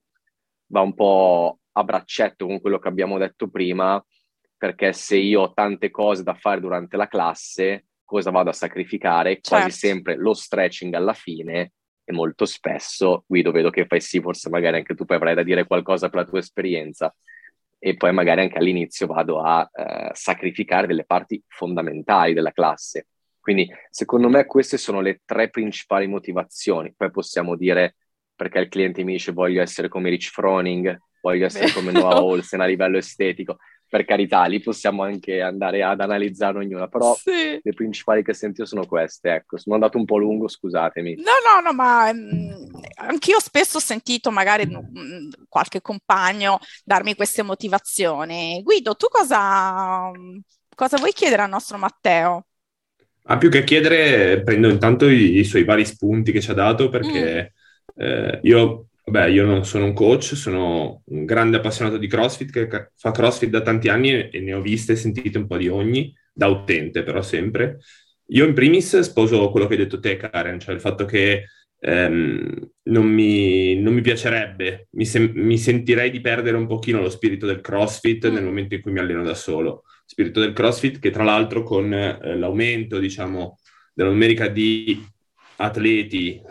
Va 0.67 0.81
un 0.81 0.93
po' 0.93 1.59
a 1.71 1.83
braccetto 1.83 2.45
con 2.45 2.61
quello 2.61 2.79
che 2.79 2.87
abbiamo 2.87 3.17
detto 3.17 3.49
prima, 3.49 4.03
perché 4.57 4.93
se 4.93 5.17
io 5.17 5.41
ho 5.41 5.53
tante 5.53 5.91
cose 5.91 6.23
da 6.23 6.33
fare 6.33 6.61
durante 6.61 6.97
la 6.97 7.07
classe, 7.07 7.87
cosa 8.03 8.31
vado 8.31 8.49
a 8.49 8.53
sacrificare? 8.53 9.33
Certo. 9.33 9.49
Quasi 9.49 9.71
sempre 9.71 10.15
lo 10.15 10.33
stretching 10.33 10.93
alla 10.93 11.13
fine 11.13 11.73
e 12.07 12.13
molto 12.13 12.45
spesso, 12.45 13.23
Guido, 13.27 13.51
vedo 13.51 13.71
che 13.71 13.87
fai 13.87 13.99
sì, 13.99 14.21
forse 14.21 14.49
magari 14.49 14.77
anche 14.77 14.93
tu 14.93 15.05
poi 15.05 15.17
avrai 15.17 15.33
da 15.33 15.43
dire 15.43 15.65
qualcosa 15.65 16.07
per 16.07 16.19
la 16.19 16.25
tua 16.25 16.39
esperienza 16.39 17.13
e 17.79 17.95
poi 17.95 18.13
magari 18.13 18.41
anche 18.41 18.57
all'inizio 18.57 19.07
vado 19.07 19.41
a 19.41 19.69
eh, 19.73 20.09
sacrificare 20.13 20.87
delle 20.87 21.05
parti 21.05 21.43
fondamentali 21.47 22.33
della 22.33 22.51
classe. 22.51 23.07
Quindi 23.45 23.71
secondo 23.91 24.27
me 24.27 24.47
queste 24.47 24.75
sono 24.75 25.01
le 25.01 25.21
tre 25.23 25.51
principali 25.51 26.07
motivazioni. 26.07 26.95
Poi 26.97 27.11
possiamo 27.11 27.55
dire 27.55 27.97
perché 28.35 28.57
il 28.57 28.69
cliente 28.69 29.03
mi 29.03 29.11
dice 29.11 29.33
voglio 29.33 29.61
essere 29.61 29.87
come 29.87 30.09
Rich 30.09 30.31
Froning, 30.31 30.97
voglio 31.21 31.45
essere 31.45 31.71
come 31.71 31.91
Noah 31.91 32.23
Olsen 32.23 32.61
a 32.61 32.65
livello 32.65 32.97
estetico. 32.97 33.57
Per 33.87 34.03
carità, 34.03 34.43
lì 34.45 34.61
possiamo 34.61 35.03
anche 35.03 35.41
andare 35.41 35.83
ad 35.83 36.01
analizzare 36.01 36.57
ognuna, 36.57 36.87
però 36.87 37.13
sì. 37.13 37.59
le 37.61 37.73
principali 37.75 38.23
che 38.23 38.33
sento 38.33 38.65
sono 38.65 38.87
queste. 38.87 39.35
Ecco, 39.35 39.59
sono 39.59 39.75
andato 39.75 39.99
un 39.99 40.05
po' 40.05 40.17
lungo, 40.17 40.47
scusatemi. 40.47 41.17
No, 41.17 41.33
no, 41.47 41.61
no, 41.61 41.71
ma 41.71 42.11
mh, 42.11 42.17
mm, 42.17 42.53
anch'io 42.95 43.39
spesso 43.39 43.77
ho 43.77 43.79
sentito 43.79 44.31
magari 44.31 44.65
mh, 44.65 44.79
mm, 44.99 45.29
qualche 45.47 45.81
compagno 45.81 46.57
darmi 46.83 47.13
queste 47.13 47.43
motivazioni. 47.43 48.63
Guido, 48.63 48.95
tu 48.95 49.05
cosa, 49.07 50.09
cosa 50.75 50.97
vuoi 50.97 51.13
chiedere 51.13 51.43
al 51.43 51.49
nostro 51.49 51.77
Matteo? 51.77 52.47
Ma 53.27 53.37
più 53.37 53.49
che 53.49 53.63
chiedere, 53.63 54.43
prendo 54.43 54.69
intanto 54.69 55.09
i, 55.09 55.39
i 55.39 55.43
suoi 55.43 55.63
vari 55.63 55.83
spunti 55.83 56.31
che 56.31 56.41
ci 56.41 56.51
ha 56.51 56.53
dato 56.53 56.89
perché 56.89 57.53
mm. 57.99 58.03
eh, 58.03 58.39
io, 58.43 58.89
vabbè, 59.03 59.27
io 59.27 59.45
non 59.45 59.65
sono 59.65 59.85
un 59.85 59.93
coach, 59.93 60.35
sono 60.35 61.01
un 61.05 61.25
grande 61.25 61.57
appassionato 61.57 61.97
di 61.97 62.07
CrossFit 62.07 62.51
che 62.51 62.91
fa 62.95 63.11
CrossFit 63.11 63.49
da 63.49 63.61
tanti 63.61 63.89
anni 63.89 64.11
e, 64.11 64.29
e 64.31 64.39
ne 64.41 64.53
ho 64.53 64.61
viste 64.61 64.93
e 64.93 64.95
sentite 64.95 65.39
un 65.39 65.47
po' 65.47 65.57
di 65.57 65.67
ogni, 65.67 66.13
da 66.31 66.47
utente 66.47 67.01
però 67.01 67.23
sempre. 67.23 67.79
Io 68.27 68.45
in 68.45 68.53
primis 68.53 68.99
sposo 68.99 69.49
quello 69.49 69.65
che 69.65 69.73
hai 69.73 69.79
detto 69.79 69.99
te, 69.99 70.17
Karen, 70.17 70.59
cioè 70.59 70.75
il 70.75 70.81
fatto 70.81 71.05
che 71.05 71.45
ehm, 71.79 72.69
non, 72.83 73.05
mi, 73.05 73.79
non, 73.81 73.93
mi, 73.93 74.01
piacerebbe, 74.01 74.87
mi, 74.91 75.05
sem- 75.05 75.31
mi, 75.33 75.57
sentirei 75.57 76.09
di 76.11 76.21
perdere 76.21 76.57
un 76.57 76.67
pochino 76.67 77.01
lo 77.01 77.09
spirito 77.09 77.45
del 77.45 77.61
CrossFit 77.61 78.29
mm. 78.29 78.33
nel 78.33 78.43
momento 78.43 78.75
in 78.75 78.81
cui 78.81 78.91
mi 78.91 78.99
alleno 78.99 79.23
da 79.23 79.33
solo. 79.35 79.83
Spirito 80.05 80.39
del 80.39 80.53
CrossFit 80.53 80.99
che 80.99 81.09
tra 81.09 81.23
l'altro 81.23 81.63
con 81.63 81.91
eh, 81.91 82.35
l'aumento, 82.35 82.99
diciamo, 82.99 83.57
della 83.93 84.09
numerica 84.09 84.47
di 84.47 85.03
atleti 85.57 86.41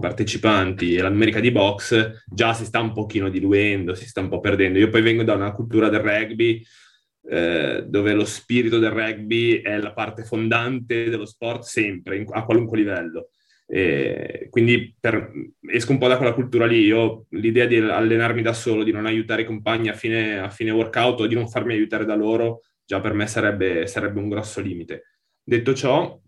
partecipanti 0.00 0.94
e 0.94 1.02
la 1.02 1.10
numerica 1.10 1.40
di 1.40 1.50
box 1.50 2.22
già 2.26 2.54
si 2.54 2.64
sta 2.64 2.80
un 2.80 2.92
pochino 2.92 3.28
diluendo, 3.28 3.94
si 3.94 4.06
sta 4.06 4.20
un 4.20 4.28
po' 4.28 4.40
perdendo. 4.40 4.78
Io 4.78 4.88
poi 4.88 5.02
vengo 5.02 5.22
da 5.22 5.34
una 5.34 5.52
cultura 5.52 5.88
del 5.88 6.00
rugby 6.00 6.62
eh, 7.28 7.84
dove 7.86 8.12
lo 8.14 8.24
spirito 8.24 8.78
del 8.78 8.90
rugby 8.90 9.60
è 9.60 9.78
la 9.78 9.92
parte 9.92 10.24
fondante 10.24 11.08
dello 11.10 11.26
sport 11.26 11.62
sempre, 11.62 12.16
in, 12.16 12.26
a 12.30 12.44
qualunque 12.44 12.78
livello. 12.78 13.30
E 13.66 14.48
quindi 14.50 14.96
per, 14.98 15.30
esco 15.70 15.92
un 15.92 15.98
po' 15.98 16.08
da 16.08 16.16
quella 16.16 16.32
cultura 16.32 16.66
lì. 16.66 16.80
Io 16.80 17.26
l'idea 17.30 17.66
di 17.66 17.76
allenarmi 17.76 18.42
da 18.42 18.52
solo, 18.52 18.82
di 18.82 18.90
non 18.90 19.06
aiutare 19.06 19.42
i 19.42 19.46
compagni 19.46 19.88
a 19.88 19.92
fine, 19.92 20.40
a 20.40 20.50
fine 20.50 20.70
workout 20.70 21.20
o 21.20 21.26
di 21.26 21.34
non 21.34 21.48
farmi 21.48 21.74
aiutare 21.74 22.04
da 22.04 22.16
loro, 22.16 22.62
già 22.90 23.00
per 23.00 23.12
me 23.12 23.28
sarebbe, 23.28 23.86
sarebbe 23.86 24.18
un 24.18 24.28
grosso 24.28 24.60
limite. 24.60 25.18
Detto 25.44 25.74
ciò, 25.74 26.20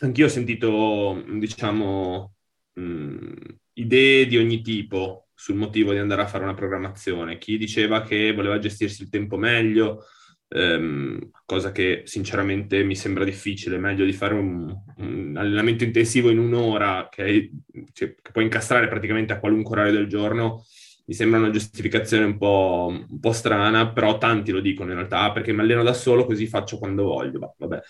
anch'io 0.00 0.24
ho 0.24 0.30
sentito, 0.30 1.22
diciamo, 1.38 2.32
mh, 2.72 3.32
idee 3.74 4.26
di 4.26 4.38
ogni 4.38 4.62
tipo 4.62 5.28
sul 5.34 5.56
motivo 5.56 5.92
di 5.92 5.98
andare 5.98 6.22
a 6.22 6.26
fare 6.26 6.44
una 6.44 6.54
programmazione. 6.54 7.36
Chi 7.36 7.58
diceva 7.58 8.00
che 8.04 8.32
voleva 8.32 8.58
gestirsi 8.58 9.02
il 9.02 9.10
tempo 9.10 9.36
meglio, 9.36 10.04
ehm, 10.48 11.28
cosa 11.44 11.72
che 11.72 12.04
sinceramente 12.06 12.82
mi 12.84 12.96
sembra 12.96 13.24
difficile, 13.24 13.76
meglio 13.76 14.06
di 14.06 14.14
fare 14.14 14.32
un, 14.32 14.74
un 14.96 15.34
allenamento 15.36 15.84
intensivo 15.84 16.30
in 16.30 16.38
un'ora 16.38 17.08
che, 17.10 17.50
cioè, 17.92 18.14
che, 18.14 18.32
puoi 18.32 18.44
incastrare 18.44 18.88
praticamente 18.88 19.34
a 19.34 19.40
qualunque 19.40 19.72
orario 19.72 19.92
del 19.98 20.08
giorno, 20.08 20.64
mi 21.08 21.14
sembra 21.14 21.38
una 21.38 21.50
giustificazione 21.50 22.24
un 22.26 22.36
po', 22.36 22.88
un 23.08 23.18
po', 23.18 23.32
strana, 23.32 23.90
però 23.92 24.18
tanti 24.18 24.50
lo 24.50 24.60
dicono 24.60 24.90
in 24.90 24.96
realtà, 24.96 25.22
ah, 25.22 25.32
perché 25.32 25.52
mi 25.52 25.60
alleno 25.60 25.82
da 25.82 25.94
solo 25.94 26.26
così 26.26 26.46
faccio 26.46 26.76
quando 26.76 27.04
voglio, 27.04 27.38
bah, 27.38 27.54
vabbè. 27.56 27.80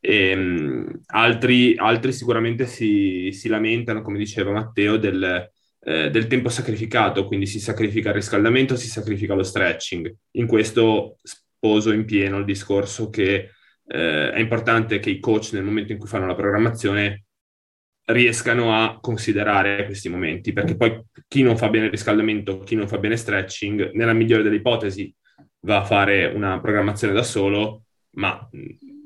E, 0.00 0.34
um, 0.34 1.00
altri, 1.06 1.76
altri, 1.76 2.12
sicuramente 2.12 2.66
si, 2.66 3.30
si, 3.32 3.48
lamentano, 3.48 4.02
come 4.02 4.18
diceva 4.18 4.50
Matteo, 4.50 4.96
del, 4.96 5.48
eh, 5.80 6.10
del 6.10 6.26
tempo 6.26 6.48
sacrificato, 6.48 7.26
quindi 7.26 7.46
si 7.46 7.60
sacrifica 7.60 8.08
il 8.08 8.16
riscaldamento, 8.16 8.74
si 8.74 8.88
sacrifica 8.88 9.34
lo 9.34 9.44
stretching. 9.44 10.12
In 10.32 10.48
questo 10.48 11.18
sposo 11.22 11.92
in 11.92 12.04
pieno 12.04 12.38
il 12.38 12.44
discorso 12.44 13.10
che 13.10 13.50
eh, 13.86 14.30
è 14.32 14.40
importante 14.40 14.98
che 14.98 15.10
i 15.10 15.20
coach 15.20 15.52
nel 15.52 15.62
momento 15.62 15.92
in 15.92 15.98
cui 15.98 16.08
fanno 16.08 16.26
la 16.26 16.34
programmazione 16.34 17.25
riescano 18.06 18.72
a 18.72 18.98
considerare 19.00 19.84
questi 19.84 20.08
momenti, 20.08 20.52
perché 20.52 20.76
poi 20.76 21.02
chi 21.26 21.42
non 21.42 21.56
fa 21.56 21.68
bene 21.68 21.88
riscaldamento, 21.88 22.60
chi 22.60 22.74
non 22.74 22.88
fa 22.88 22.98
bene 22.98 23.16
stretching, 23.16 23.92
nella 23.92 24.12
migliore 24.12 24.42
delle 24.42 24.56
ipotesi 24.56 25.12
va 25.60 25.78
a 25.78 25.84
fare 25.84 26.26
una 26.26 26.60
programmazione 26.60 27.12
da 27.12 27.22
solo, 27.22 27.84
ma 28.16 28.48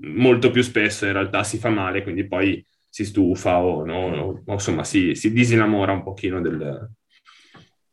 molto 0.03 0.51
più 0.51 0.63
spesso 0.63 1.07
in 1.07 1.13
realtà 1.13 1.43
si 1.45 1.59
fa 1.59 1.71
male, 1.71 2.03
quindi 2.03 2.27
poi 2.27 2.65
si 2.89 3.05
stufa 3.05 3.63
o, 3.63 3.85
no, 3.85 4.43
o 4.45 4.53
insomma 4.53 4.85
si, 4.85 5.15
si, 5.15 5.33
disinnamora 5.33 5.93
un 5.93 6.03
pochino 6.03 6.41
del, 6.41 6.91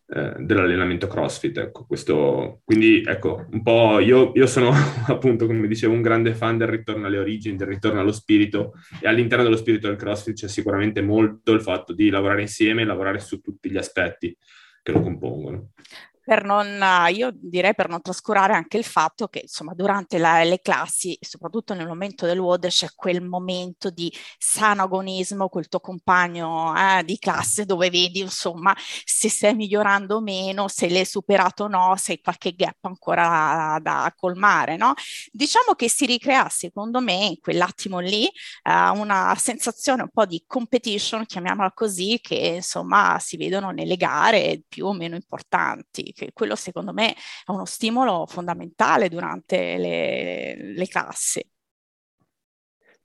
eh, 0.09 0.35
dell'allenamento 0.39 1.07
CrossFit. 1.07 1.57
Ecco, 1.57 1.85
questo, 1.85 2.61
quindi 2.63 3.03
ecco, 3.05 3.45
un 3.51 3.61
po' 3.61 3.99
io, 3.99 4.31
io, 4.35 4.47
sono 4.47 4.71
appunto, 5.07 5.45
come 5.45 5.67
dicevo, 5.67 5.93
un 5.93 6.01
grande 6.01 6.33
fan 6.33 6.57
del 6.57 6.69
ritorno 6.69 7.07
alle 7.07 7.17
origini, 7.19 7.57
del 7.57 7.67
ritorno 7.67 7.99
allo 7.99 8.13
spirito 8.13 8.73
e 9.01 9.07
all'interno 9.07 9.43
dello 9.43 9.57
spirito 9.57 9.87
del 9.87 9.97
CrossFit 9.97 10.35
c'è 10.35 10.47
sicuramente 10.47 11.01
molto 11.01 11.51
il 11.51 11.61
fatto 11.61 11.93
di 11.93 12.09
lavorare 12.09 12.41
insieme 12.41 12.85
lavorare 12.85 13.19
su 13.19 13.41
tutti 13.41 13.69
gli 13.69 13.77
aspetti 13.77 14.35
che 14.81 14.91
lo 14.93 15.01
compongono 15.01 15.71
per 16.27 16.43
non, 16.43 16.83
io 17.13 17.31
direi 17.33 17.73
per 17.73 17.87
non 17.87 18.01
trascurare 18.01 18.51
anche 18.51 18.75
il 18.75 18.83
fatto 18.83 19.29
che 19.29 19.39
insomma 19.43 19.73
durante 19.73 20.17
la, 20.17 20.43
le 20.43 20.59
classi, 20.59 21.17
soprattutto 21.21 21.73
nel 21.73 21.87
momento 21.87 22.25
del 22.25 22.37
WOD, 22.37 22.67
c'è 22.67 22.89
quel 22.95 23.21
momento 23.23 23.89
di 23.89 24.11
sano 24.37 24.81
agonismo 24.81 25.47
col 25.47 25.69
tuo 25.69 25.79
compagno 25.79 26.73
eh, 26.75 27.05
di 27.05 27.17
classe 27.17 27.63
dove 27.63 27.89
vedi 27.89 28.19
insomma 28.19 28.75
se 29.05 29.29
stai 29.29 29.55
migliorando 29.55 30.17
o 30.17 30.19
meno, 30.19 30.67
se 30.67 30.89
l'hai 30.89 31.05
superato 31.05 31.63
o 31.63 31.67
no, 31.69 31.95
se 31.95 32.11
hai 32.11 32.19
qualche 32.21 32.53
gap 32.53 32.83
ancora 32.83 33.79
da, 33.81 34.01
da 34.03 34.13
colmare, 34.13 34.75
no? 34.75 34.95
Diciamo 35.31 35.75
che 35.75 35.89
si 35.89 36.05
ricrea 36.05 36.49
secondo 36.49 36.99
me 36.99 37.13
in 37.27 37.39
quell'attimo 37.39 37.99
lì 37.99 38.25
eh, 38.25 38.89
una 38.89 39.33
sensazione 39.39 40.01
un 40.01 40.09
po' 40.09 40.25
di 40.25 40.43
competition, 40.45 41.25
chiamiamola 41.25 41.71
così, 41.71 42.19
che 42.21 42.35
insomma 42.55 43.17
si 43.21 43.37
vedono 43.37 43.71
nelle 43.71 43.95
gare 43.95 44.63
più 44.67 44.87
o 44.87 44.93
meno 44.93 45.15
importanti 45.15 46.15
che 46.17 46.31
quello 46.33 46.55
secondo 46.55 46.93
me 46.93 47.13
è 47.13 47.51
uno 47.51 47.65
stimolo 47.65 48.25
fondamentale 48.25 49.07
durante 49.07 49.77
le, 49.77 50.55
le 50.73 50.87
classi. 50.87 51.47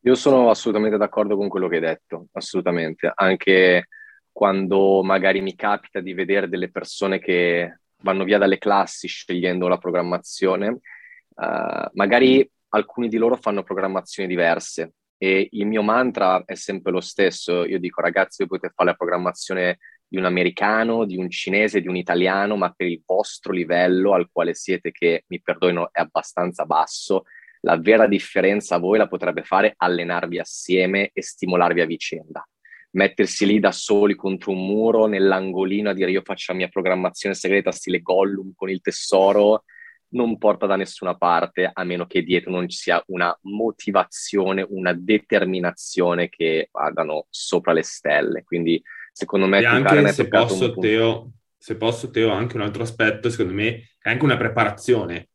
Io 0.04 0.14
sono 0.14 0.48
assolutamente 0.50 0.96
d'accordo 0.96 1.36
con 1.36 1.48
quello 1.48 1.68
che 1.68 1.76
hai 1.76 1.82
detto, 1.82 2.26
assolutamente. 2.32 3.12
Anche 3.14 3.88
quando 4.32 5.02
magari 5.02 5.42
mi 5.42 5.54
capita 5.54 6.00
di 6.00 6.14
vedere 6.14 6.48
delle 6.48 6.70
persone 6.70 7.18
che 7.20 7.80
vanno 7.98 8.24
via 8.24 8.38
dalle 8.38 8.58
classi 8.58 9.06
scegliendo 9.06 9.68
la 9.68 9.78
programmazione, 9.78 10.68
uh, 10.68 11.90
magari 11.92 12.50
alcuni 12.70 13.08
di 13.08 13.18
loro 13.18 13.36
fanno 13.36 13.62
programmazioni 13.62 14.28
diverse 14.28 14.94
e 15.18 15.48
il 15.52 15.66
mio 15.66 15.82
mantra 15.82 16.42
è 16.44 16.54
sempre 16.54 16.90
lo 16.90 17.00
stesso. 17.00 17.64
Io 17.64 17.78
dico 17.78 18.00
ragazzi, 18.00 18.38
voi 18.38 18.58
potete 18.58 18.72
fare 18.74 18.90
la 18.90 18.96
programmazione 18.96 19.78
di 20.12 20.18
un 20.18 20.26
americano, 20.26 21.06
di 21.06 21.16
un 21.16 21.30
cinese, 21.30 21.80
di 21.80 21.88
un 21.88 21.96
italiano, 21.96 22.54
ma 22.54 22.70
per 22.70 22.86
il 22.86 23.00
vostro 23.02 23.50
livello 23.50 24.12
al 24.12 24.28
quale 24.30 24.52
siete, 24.52 24.92
che 24.92 25.24
mi 25.28 25.40
perdonino, 25.40 25.88
è 25.90 26.00
abbastanza 26.00 26.66
basso, 26.66 27.22
la 27.60 27.78
vera 27.78 28.06
differenza 28.06 28.74
a 28.74 28.78
voi 28.78 28.98
la 28.98 29.08
potrebbe 29.08 29.42
fare 29.42 29.72
allenarvi 29.74 30.38
assieme 30.38 31.08
e 31.14 31.22
stimolarvi 31.22 31.80
a 31.80 31.86
vicenda. 31.86 32.46
Mettersi 32.90 33.46
lì 33.46 33.58
da 33.58 33.72
soli 33.72 34.14
contro 34.14 34.50
un 34.50 34.66
muro 34.66 35.06
nell'angolino 35.06 35.88
a 35.88 35.94
dire 35.94 36.10
io 36.10 36.20
faccio 36.22 36.52
la 36.52 36.58
mia 36.58 36.68
programmazione 36.68 37.34
segreta 37.34 37.72
stile 37.72 38.02
Gollum 38.02 38.52
con 38.54 38.68
il 38.68 38.82
tesoro 38.82 39.64
non 40.10 40.36
porta 40.36 40.66
da 40.66 40.76
nessuna 40.76 41.16
parte 41.16 41.70
a 41.72 41.84
meno 41.84 42.04
che 42.04 42.22
dietro 42.22 42.50
non 42.50 42.68
ci 42.68 42.76
sia 42.76 43.02
una 43.06 43.34
motivazione, 43.44 44.62
una 44.68 44.92
determinazione 44.92 46.28
che 46.28 46.68
vadano 46.70 47.28
sopra 47.30 47.72
le 47.72 47.82
stelle. 47.82 48.42
Quindi 48.42 48.82
secondo 49.12 49.46
me... 49.46 49.60
E 49.60 49.66
anche 49.66 50.12
se 50.12 50.28
posso, 50.28 50.74
Teo, 50.74 51.32
se 51.56 51.76
posso, 51.76 52.10
Teo, 52.10 52.30
anche 52.30 52.56
un 52.56 52.62
altro 52.62 52.82
aspetto, 52.82 53.30
secondo 53.30 53.52
me, 53.52 53.90
è 54.00 54.10
anche 54.10 54.24
una 54.24 54.36
preparazione. 54.36 55.28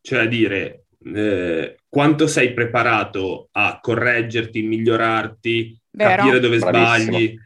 Cioè 0.00 0.20
a 0.20 0.26
dire, 0.26 0.84
eh, 1.14 1.76
quanto 1.88 2.26
sei 2.26 2.52
preparato 2.52 3.48
a 3.52 3.78
correggerti, 3.80 4.62
migliorarti, 4.62 5.80
Vero. 5.90 6.16
capire 6.16 6.40
dove 6.40 6.58
Bravissimo. 6.58 6.98
sbagli. 6.98 7.38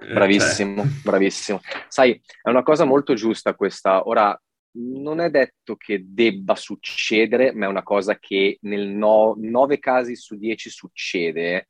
Eh, 0.00 0.12
bravissimo, 0.12 0.82
cioè... 0.82 0.90
bravissimo. 1.02 1.60
Sai, 1.88 2.20
è 2.42 2.48
una 2.50 2.62
cosa 2.62 2.84
molto 2.84 3.14
giusta 3.14 3.54
questa. 3.54 4.06
Ora, 4.06 4.38
non 4.76 5.20
è 5.20 5.30
detto 5.30 5.76
che 5.76 6.02
debba 6.04 6.56
succedere, 6.56 7.52
ma 7.52 7.66
è 7.66 7.68
una 7.68 7.82
cosa 7.82 8.18
che 8.18 8.58
nel 8.62 8.88
no, 8.88 9.34
nove 9.38 9.78
casi 9.78 10.16
su 10.16 10.36
dieci 10.36 10.68
succede, 10.70 11.68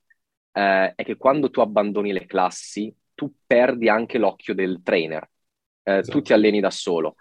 eh, 0.53 0.93
è 0.95 1.05
che 1.05 1.17
quando 1.17 1.51
tu 1.51 1.61
abbandoni 1.61 2.13
le 2.13 2.27
classi, 2.27 2.95
tu 3.15 3.33
perdi 3.47 3.89
anche 3.89 4.19
l'occhio 4.19 4.55
del 4.55 4.83
trainer, 4.83 5.29
eh, 5.83 5.99
esatto. 5.99 6.19
tu 6.19 6.23
ti 6.23 6.33
alleni 6.33 6.61
da 6.61 6.71
solo. 6.71 7.17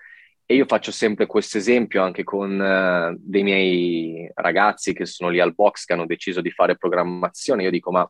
E 0.45 0.55
io 0.55 0.65
faccio 0.65 0.91
sempre 0.91 1.25
questo 1.25 1.57
esempio 1.57 2.03
anche 2.03 2.23
con 2.23 2.59
uh, 2.59 3.15
dei 3.17 3.43
miei 3.43 4.29
ragazzi 4.35 4.93
che 4.93 5.05
sono 5.05 5.29
lì 5.29 5.39
al 5.39 5.53
box, 5.53 5.85
che 5.85 5.93
hanno 5.93 6.05
deciso 6.05 6.41
di 6.41 6.51
fare 6.51 6.75
programmazione. 6.75 7.63
Io 7.63 7.71
dico, 7.71 7.91
ma 7.91 8.09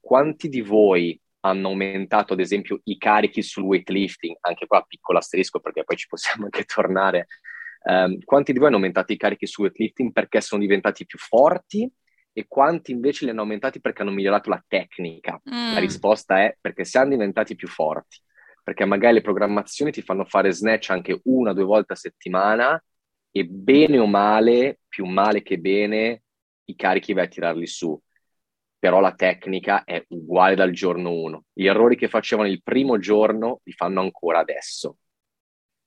quanti 0.00 0.48
di 0.48 0.62
voi 0.62 1.20
hanno 1.40 1.68
aumentato, 1.68 2.32
ad 2.32 2.40
esempio, 2.40 2.80
i 2.84 2.96
carichi 2.96 3.42
sul 3.42 3.64
weightlifting? 3.64 4.36
Anche 4.40 4.66
qua 4.66 4.82
piccolo 4.86 5.18
asterisco 5.18 5.60
perché 5.60 5.84
poi 5.84 5.96
ci 5.96 6.08
possiamo 6.08 6.44
anche 6.44 6.64
tornare. 6.72 7.26
Um, 7.84 8.18
quanti 8.24 8.52
di 8.52 8.58
voi 8.58 8.68
hanno 8.68 8.76
aumentato 8.76 9.12
i 9.12 9.18
carichi 9.18 9.46
sul 9.46 9.64
weightlifting 9.64 10.10
perché 10.10 10.40
sono 10.40 10.62
diventati 10.62 11.04
più 11.04 11.18
forti 11.18 11.90
e 12.34 12.46
quanti 12.48 12.90
invece 12.90 13.24
li 13.24 13.30
hanno 13.30 13.42
aumentati 13.42 13.80
perché 13.80 14.02
hanno 14.02 14.10
migliorato 14.10 14.50
la 14.50 14.62
tecnica? 14.66 15.40
Mm. 15.48 15.72
La 15.72 15.78
risposta 15.78 16.42
è 16.42 16.56
perché 16.60 16.84
siamo 16.84 17.10
diventati 17.10 17.54
più 17.54 17.68
forti, 17.68 18.20
perché 18.62 18.84
magari 18.84 19.14
le 19.14 19.20
programmazioni 19.22 19.92
ti 19.92 20.02
fanno 20.02 20.24
fare 20.24 20.52
snatch 20.52 20.90
anche 20.90 21.20
una 21.24 21.52
o 21.52 21.54
due 21.54 21.64
volte 21.64 21.92
a 21.94 21.96
settimana 21.96 22.82
e 23.30 23.44
bene 23.46 23.98
o 23.98 24.06
male, 24.06 24.80
più 24.88 25.06
male 25.06 25.42
che 25.42 25.58
bene, 25.58 26.24
i 26.64 26.74
carichi 26.74 27.12
vai 27.12 27.24
a 27.24 27.28
tirarli 27.28 27.66
su. 27.66 27.98
però 28.84 29.00
la 29.00 29.14
tecnica 29.14 29.84
è 29.84 30.04
uguale 30.08 30.54
dal 30.54 30.70
giorno 30.72 31.10
uno. 31.10 31.44
Gli 31.54 31.66
errori 31.66 31.96
che 31.96 32.08
facevano 32.08 32.48
il 32.48 32.62
primo 32.62 32.98
giorno 32.98 33.60
li 33.62 33.72
fanno 33.72 34.02
ancora 34.02 34.40
adesso. 34.40 34.98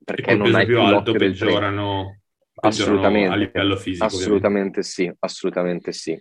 Perché 0.04 0.34
non 0.34 0.56
hai 0.56 0.66
più 0.66 0.80
alto 0.80 1.12
peggiorano, 1.12 2.22
assolutamente, 2.56 3.32
a 3.32 3.36
livello 3.36 3.76
fisico. 3.76 4.06
Assolutamente 4.06 4.80
ovviamente. 4.80 4.82
sì, 4.82 5.14
assolutamente 5.20 5.92
sì. 5.92 6.20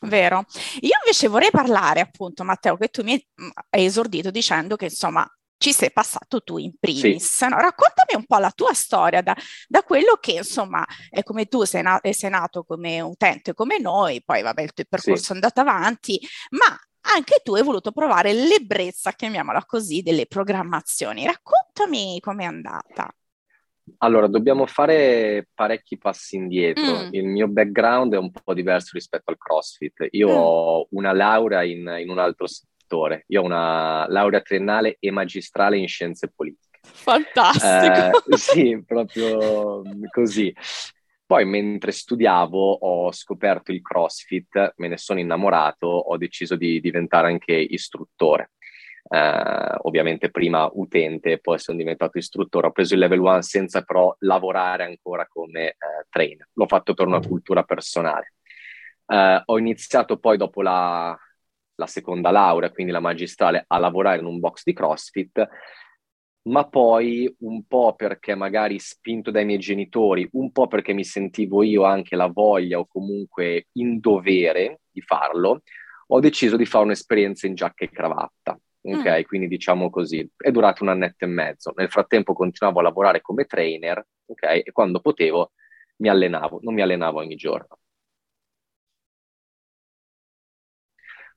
Vero. 0.00 0.44
Io 0.80 0.96
invece 1.04 1.28
vorrei 1.28 1.50
parlare, 1.50 2.00
appunto, 2.00 2.44
Matteo, 2.44 2.76
che 2.76 2.88
tu 2.88 3.02
mi 3.02 3.12
hai 3.70 3.84
esordito 3.84 4.30
dicendo 4.30 4.76
che 4.76 4.86
insomma 4.86 5.26
ci 5.62 5.72
sei 5.72 5.92
passato 5.92 6.42
tu 6.42 6.58
in 6.58 6.72
primis. 6.78 7.36
Sì. 7.36 7.48
No, 7.48 7.56
raccontami 7.58 8.16
un 8.16 8.26
po' 8.26 8.38
la 8.38 8.50
tua 8.50 8.74
storia 8.74 9.22
da, 9.22 9.36
da 9.68 9.82
quello 9.84 10.16
che 10.20 10.32
insomma 10.32 10.84
è 11.08 11.22
come 11.22 11.46
tu 11.46 11.62
sei, 11.62 11.82
na- 11.82 12.00
sei, 12.10 12.30
nato 12.30 12.64
come 12.64 13.00
utente 13.00 13.54
come 13.54 13.78
noi, 13.78 14.24
poi 14.24 14.42
vabbè 14.42 14.60
il 14.60 14.72
tuo 14.72 14.84
percorso 14.88 15.22
sì. 15.22 15.30
è 15.30 15.34
andato 15.34 15.60
avanti, 15.60 16.18
ma 16.50 16.76
anche 17.14 17.40
tu 17.44 17.54
hai 17.54 17.62
voluto 17.62 17.92
provare 17.92 18.32
l'ebbrezza, 18.32 19.12
chiamiamola 19.12 19.64
così, 19.64 20.02
delle 20.02 20.26
programmazioni. 20.26 21.26
Raccontami 21.26 22.18
com'è 22.20 22.44
andata. 22.44 23.14
Allora, 23.98 24.26
dobbiamo 24.26 24.66
fare 24.66 25.48
parecchi 25.54 25.98
passi 25.98 26.36
indietro. 26.36 27.04
Mm. 27.04 27.08
Il 27.12 27.24
mio 27.26 27.48
background 27.48 28.14
è 28.14 28.18
un 28.18 28.30
po' 28.30 28.54
diverso 28.54 28.90
rispetto 28.92 29.30
al 29.30 29.38
CrossFit. 29.38 30.08
Io 30.10 30.28
mm. 30.28 30.34
ho 30.34 30.86
una 30.90 31.12
laurea 31.12 31.62
in, 31.62 31.96
in 31.98 32.10
un 32.10 32.18
altro 32.18 32.46
settore. 32.46 33.24
Io 33.28 33.42
ho 33.42 33.44
una 33.44 34.06
laurea 34.08 34.40
triennale 34.40 34.96
e 34.98 35.10
magistrale 35.10 35.78
in 35.78 35.88
scienze 35.88 36.30
politiche. 36.34 36.80
Fantastico! 36.82 38.24
Eh, 38.28 38.36
sì, 38.36 38.82
proprio 38.84 39.82
così. 40.10 40.54
Poi 41.24 41.46
mentre 41.46 41.92
studiavo 41.92 42.72
ho 42.72 43.12
scoperto 43.12 43.72
il 43.72 43.80
CrossFit, 43.80 44.74
me 44.76 44.88
ne 44.88 44.98
sono 44.98 45.18
innamorato, 45.18 45.86
ho 45.86 46.16
deciso 46.18 46.56
di 46.56 46.78
diventare 46.80 47.28
anche 47.28 47.54
istruttore. 47.54 48.50
Uh, 49.02 49.76
ovviamente 49.82 50.30
prima 50.30 50.70
utente, 50.72 51.38
poi 51.38 51.58
sono 51.58 51.76
diventato 51.76 52.18
istruttore. 52.18 52.68
Ho 52.68 52.72
preso 52.72 52.94
il 52.94 53.00
level 53.00 53.18
1 53.18 53.42
senza 53.42 53.82
però 53.82 54.14
lavorare 54.20 54.84
ancora 54.84 55.26
come 55.28 55.76
uh, 55.78 56.06
trainer. 56.08 56.48
L'ho 56.54 56.66
fatto 56.66 56.94
per 56.94 57.06
una 57.06 57.20
cultura 57.20 57.62
personale. 57.64 58.34
Uh, 59.04 59.42
ho 59.44 59.58
iniziato 59.58 60.18
poi 60.18 60.36
dopo 60.36 60.62
la, 60.62 61.16
la 61.74 61.86
seconda 61.86 62.30
laurea, 62.30 62.70
quindi 62.70 62.92
la 62.92 63.00
magistrale, 63.00 63.64
a 63.66 63.78
lavorare 63.78 64.20
in 64.20 64.26
un 64.26 64.38
box 64.38 64.62
di 64.64 64.72
CrossFit, 64.72 65.48
ma 66.44 66.68
poi 66.68 67.32
un 67.40 67.64
po' 67.66 67.94
perché 67.94 68.34
magari 68.34 68.78
spinto 68.78 69.30
dai 69.30 69.44
miei 69.44 69.58
genitori, 69.58 70.28
un 70.32 70.50
po' 70.50 70.66
perché 70.66 70.92
mi 70.92 71.04
sentivo 71.04 71.62
io 71.62 71.84
anche 71.84 72.16
la 72.16 72.26
voglia 72.26 72.78
o 72.78 72.86
comunque 72.86 73.68
in 73.72 74.00
dovere 74.00 74.80
di 74.90 75.00
farlo, 75.00 75.62
ho 76.08 76.20
deciso 76.20 76.56
di 76.56 76.66
fare 76.66 76.84
un'esperienza 76.84 77.46
in 77.46 77.54
giacca 77.54 77.84
e 77.84 77.90
cravatta. 77.90 78.58
Ok, 78.84 79.20
mm. 79.20 79.22
quindi 79.22 79.46
diciamo 79.48 79.90
così, 79.90 80.28
è 80.36 80.50
durato 80.50 80.82
un 80.82 80.90
annetto 80.90 81.24
e 81.24 81.28
mezzo. 81.28 81.72
Nel 81.76 81.90
frattempo 81.90 82.32
continuavo 82.32 82.80
a 82.80 82.82
lavorare 82.82 83.20
come 83.20 83.44
trainer, 83.44 84.04
ok, 84.26 84.42
e 84.64 84.72
quando 84.72 85.00
potevo 85.00 85.52
mi 85.98 86.08
allenavo, 86.08 86.58
non 86.62 86.74
mi 86.74 86.82
allenavo 86.82 87.18
ogni 87.20 87.36
giorno. 87.36 87.78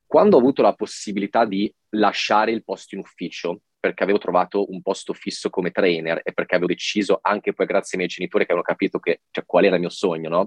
Quando 0.06 0.36
ho 0.36 0.38
avuto 0.40 0.62
la 0.62 0.74
possibilità 0.74 1.44
di 1.44 1.72
lasciare 1.90 2.52
il 2.52 2.64
posto 2.64 2.94
in 2.94 3.00
ufficio, 3.00 3.62
perché 3.78 4.02
avevo 4.02 4.18
trovato 4.18 4.70
un 4.70 4.80
posto 4.82 5.12
fisso 5.12 5.50
come 5.50 5.70
trainer 5.70 6.20
e 6.24 6.32
perché 6.32 6.54
avevo 6.54 6.72
deciso, 6.72 7.18
anche 7.22 7.52
poi 7.52 7.66
grazie 7.66 7.90
ai 7.92 7.98
miei 7.98 8.08
genitori 8.08 8.44
che 8.44 8.52
avevano 8.52 8.72
capito 8.72 8.98
che, 8.98 9.22
cioè, 9.30 9.44
qual 9.44 9.64
era 9.64 9.74
il 9.74 9.80
mio 9.80 9.90
sogno, 9.90 10.28
no? 10.28 10.38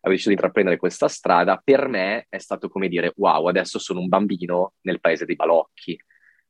Avevo 0.00 0.10
deciso 0.10 0.28
di 0.28 0.34
intraprendere 0.34 0.76
questa 0.76 1.08
strada, 1.08 1.60
per 1.62 1.88
me 1.88 2.26
è 2.28 2.38
stato 2.38 2.68
come 2.68 2.88
dire, 2.88 3.12
wow, 3.16 3.46
adesso 3.46 3.78
sono 3.78 4.00
un 4.00 4.08
bambino 4.08 4.74
nel 4.82 5.00
paese 5.00 5.24
dei 5.24 5.36
balocchi. 5.36 5.98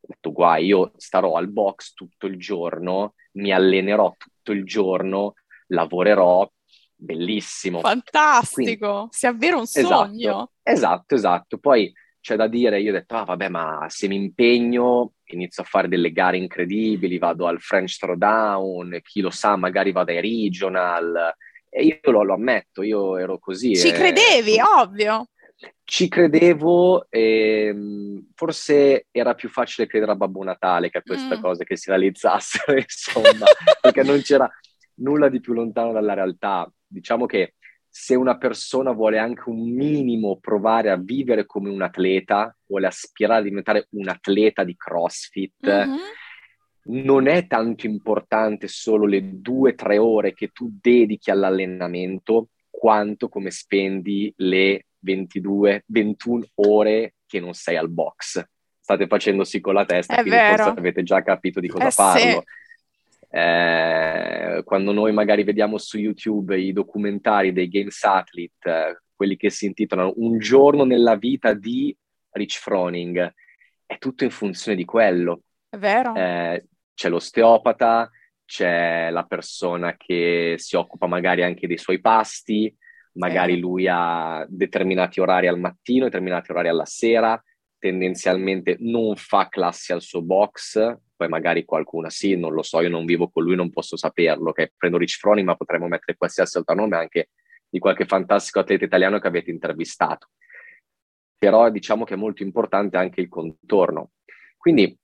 Ho 0.04 0.06
detto, 0.06 0.32
guai, 0.32 0.66
io 0.66 0.92
starò 0.96 1.36
al 1.36 1.48
box 1.48 1.94
tutto 1.94 2.26
il 2.26 2.38
giorno, 2.38 3.14
mi 3.32 3.52
allenerò 3.52 4.14
tutto 4.18 4.52
il 4.52 4.64
giorno, 4.64 5.32
lavorerò, 5.68 6.46
bellissimo. 6.94 7.80
Fantastico, 7.80 8.92
Quindi, 8.92 9.08
si 9.10 9.26
avvera 9.26 9.56
un 9.56 9.62
esatto, 9.62 9.86
sogno. 9.86 10.50
Esatto, 10.62 11.14
esatto. 11.14 11.58
Poi 11.58 11.90
c'è 12.20 12.36
da 12.36 12.48
dire, 12.48 12.80
io 12.82 12.90
ho 12.90 12.94
detto, 12.94 13.16
ah 13.16 13.24
vabbè, 13.24 13.48
ma 13.48 13.86
se 13.88 14.08
mi 14.08 14.16
impegno, 14.16 15.12
inizio 15.24 15.62
a 15.62 15.66
fare 15.66 15.88
delle 15.88 16.12
gare 16.12 16.36
incredibili, 16.36 17.16
vado 17.16 17.46
al 17.46 17.60
French 17.60 17.96
Throwdown, 17.98 18.98
chi 19.02 19.22
lo 19.22 19.30
sa, 19.30 19.56
magari 19.56 19.90
vado 19.90 20.10
ai 20.10 20.20
regional, 20.20 21.34
e 21.70 21.82
io 21.82 22.10
lo, 22.10 22.22
lo 22.22 22.34
ammetto, 22.34 22.82
io 22.82 23.16
ero 23.16 23.38
così. 23.38 23.74
Ci 23.74 23.88
e... 23.88 23.92
credevi, 23.92 24.58
ovvio. 24.60 25.28
Ci 25.84 26.08
credevo, 26.08 27.06
e 27.10 27.74
forse 28.34 29.06
era 29.10 29.34
più 29.34 29.48
facile 29.48 29.86
credere 29.86 30.12
a 30.12 30.16
Babbo 30.16 30.42
Natale 30.42 30.90
che 30.90 30.98
a 30.98 31.02
queste 31.02 31.38
mm. 31.38 31.40
cose 31.40 31.64
che 31.64 31.76
si 31.76 31.90
realizzassero, 31.90 32.76
insomma, 32.78 33.46
perché 33.80 34.02
non 34.02 34.20
c'era 34.22 34.50
nulla 34.96 35.28
di 35.28 35.40
più 35.40 35.52
lontano 35.52 35.92
dalla 35.92 36.14
realtà. 36.14 36.70
Diciamo 36.86 37.26
che 37.26 37.54
se 37.96 38.16
una 38.16 38.36
persona 38.36 38.90
vuole 38.90 39.18
anche 39.18 39.44
un 39.46 39.72
minimo 39.72 40.38
provare 40.40 40.90
a 40.90 40.96
vivere 40.96 41.46
come 41.46 41.70
un 41.70 41.80
atleta, 41.80 42.52
vuole 42.66 42.88
aspirare 42.88 43.40
a 43.40 43.44
diventare 43.44 43.86
un 43.90 44.08
atleta 44.08 44.64
di 44.64 44.74
CrossFit, 44.74 45.86
mm-hmm. 45.86 45.96
non 47.04 47.28
è 47.28 47.46
tanto 47.46 47.86
importante 47.86 48.66
solo 48.66 49.06
le 49.06 49.40
due 49.40 49.70
o 49.70 49.74
tre 49.76 49.98
ore 49.98 50.34
che 50.34 50.48
tu 50.48 50.76
dedichi 50.80 51.30
all'allenamento, 51.30 52.48
quanto 52.68 53.28
come 53.28 53.52
spendi 53.52 54.32
le 54.38 54.86
22, 55.04 55.84
21 55.86 56.46
ore 56.54 57.14
che 57.26 57.38
non 57.40 57.52
sei 57.52 57.76
al 57.76 57.90
box. 57.90 58.44
State 58.80 59.06
facendosi 59.06 59.60
con 59.60 59.74
la 59.74 59.84
testa, 59.84 60.14
è 60.14 60.20
quindi 60.20 60.38
vero. 60.38 60.64
forse 60.64 60.78
avete 60.78 61.02
già 61.02 61.22
capito 61.22 61.60
di 61.60 61.68
cosa 61.68 61.88
eh, 61.88 61.92
parlo. 61.94 62.20
Sì. 62.20 62.62
Eh, 63.36 64.62
quando 64.64 64.92
noi 64.92 65.12
magari 65.12 65.42
vediamo 65.42 65.78
su 65.78 65.98
YouTube 65.98 66.58
i 66.58 66.72
documentari 66.72 67.52
dei 67.52 67.68
Games 67.68 68.02
Athlete, 68.04 68.70
eh, 68.70 68.98
quelli 69.14 69.36
che 69.36 69.50
si 69.50 69.66
intitolano 69.66 70.12
Un 70.16 70.38
giorno 70.38 70.84
nella 70.84 71.16
vita 71.16 71.52
di 71.54 71.96
Rich 72.30 72.58
Froning, 72.60 73.32
è 73.86 73.98
tutto 73.98 74.24
in 74.24 74.30
funzione 74.30 74.76
di 74.76 74.84
quello. 74.84 75.42
È 75.68 75.76
vero. 75.76 76.14
Eh, 76.14 76.66
c'è 76.94 77.08
l'osteopata, 77.08 78.10
c'è 78.44 79.10
la 79.10 79.24
persona 79.24 79.96
che 79.96 80.54
si 80.58 80.76
occupa 80.76 81.06
magari 81.06 81.42
anche 81.42 81.66
dei 81.66 81.78
suoi 81.78 82.00
pasti, 82.00 82.74
magari 83.14 83.58
lui 83.58 83.86
ha 83.88 84.44
determinati 84.48 85.20
orari 85.20 85.46
al 85.46 85.58
mattino, 85.58 86.04
determinati 86.04 86.50
orari 86.50 86.68
alla 86.68 86.84
sera, 86.84 87.42
tendenzialmente 87.78 88.76
non 88.80 89.14
fa 89.16 89.48
classi 89.48 89.92
al 89.92 90.00
suo 90.00 90.22
box, 90.22 90.98
poi 91.16 91.28
magari 91.28 91.64
qualcuna 91.64 92.10
sì, 92.10 92.36
non 92.36 92.52
lo 92.52 92.62
so, 92.62 92.80
io 92.80 92.88
non 92.88 93.04
vivo 93.04 93.28
con 93.28 93.44
lui, 93.44 93.56
non 93.56 93.70
posso 93.70 93.96
saperlo, 93.96 94.52
che 94.52 94.72
prendo 94.76 94.98
Rich 94.98 95.18
Froning, 95.18 95.46
ma 95.46 95.54
potremmo 95.54 95.86
mettere 95.86 96.16
qualsiasi 96.16 96.58
altro 96.58 96.74
nome 96.74 96.96
anche 96.96 97.30
di 97.68 97.78
qualche 97.78 98.06
fantastico 98.06 98.60
atleta 98.60 98.84
italiano 98.84 99.18
che 99.18 99.26
avete 99.26 99.50
intervistato. 99.50 100.30
Però 101.36 101.68
diciamo 101.70 102.04
che 102.04 102.14
è 102.14 102.16
molto 102.16 102.42
importante 102.42 102.96
anche 102.96 103.20
il 103.20 103.28
contorno. 103.28 104.12
Quindi 104.56 104.98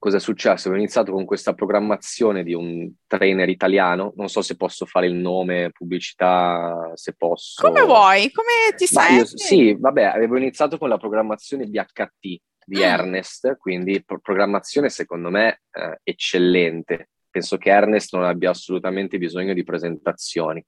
cosa 0.00 0.16
è 0.16 0.20
successo? 0.20 0.70
Ho 0.70 0.74
iniziato 0.74 1.12
con 1.12 1.26
questa 1.26 1.52
programmazione 1.52 2.42
di 2.42 2.54
un 2.54 2.90
trainer 3.06 3.48
italiano, 3.48 4.14
non 4.16 4.28
so 4.28 4.40
se 4.40 4.56
posso 4.56 4.86
fare 4.86 5.06
il 5.06 5.14
nome, 5.14 5.70
pubblicità, 5.72 6.90
se 6.94 7.14
posso. 7.16 7.62
Come 7.62 7.82
vuoi, 7.82 8.32
come 8.32 8.74
ti 8.76 8.86
senti? 8.86 9.36
sì, 9.36 9.76
vabbè, 9.78 10.04
avevo 10.04 10.38
iniziato 10.38 10.78
con 10.78 10.88
la 10.88 10.96
programmazione 10.96 11.66
BHT, 11.66 12.40
di 12.64 12.78
mm. 12.78 12.82
Ernest, 12.82 13.56
quindi 13.58 14.02
pro- 14.02 14.20
programmazione 14.20 14.88
secondo 14.88 15.28
me 15.28 15.62
eh, 15.70 16.00
eccellente. 16.02 17.10
Penso 17.30 17.58
che 17.58 17.70
Ernest 17.70 18.14
non 18.14 18.24
abbia 18.24 18.50
assolutamente 18.50 19.18
bisogno 19.18 19.52
di 19.52 19.64
presentazioni. 19.64 20.64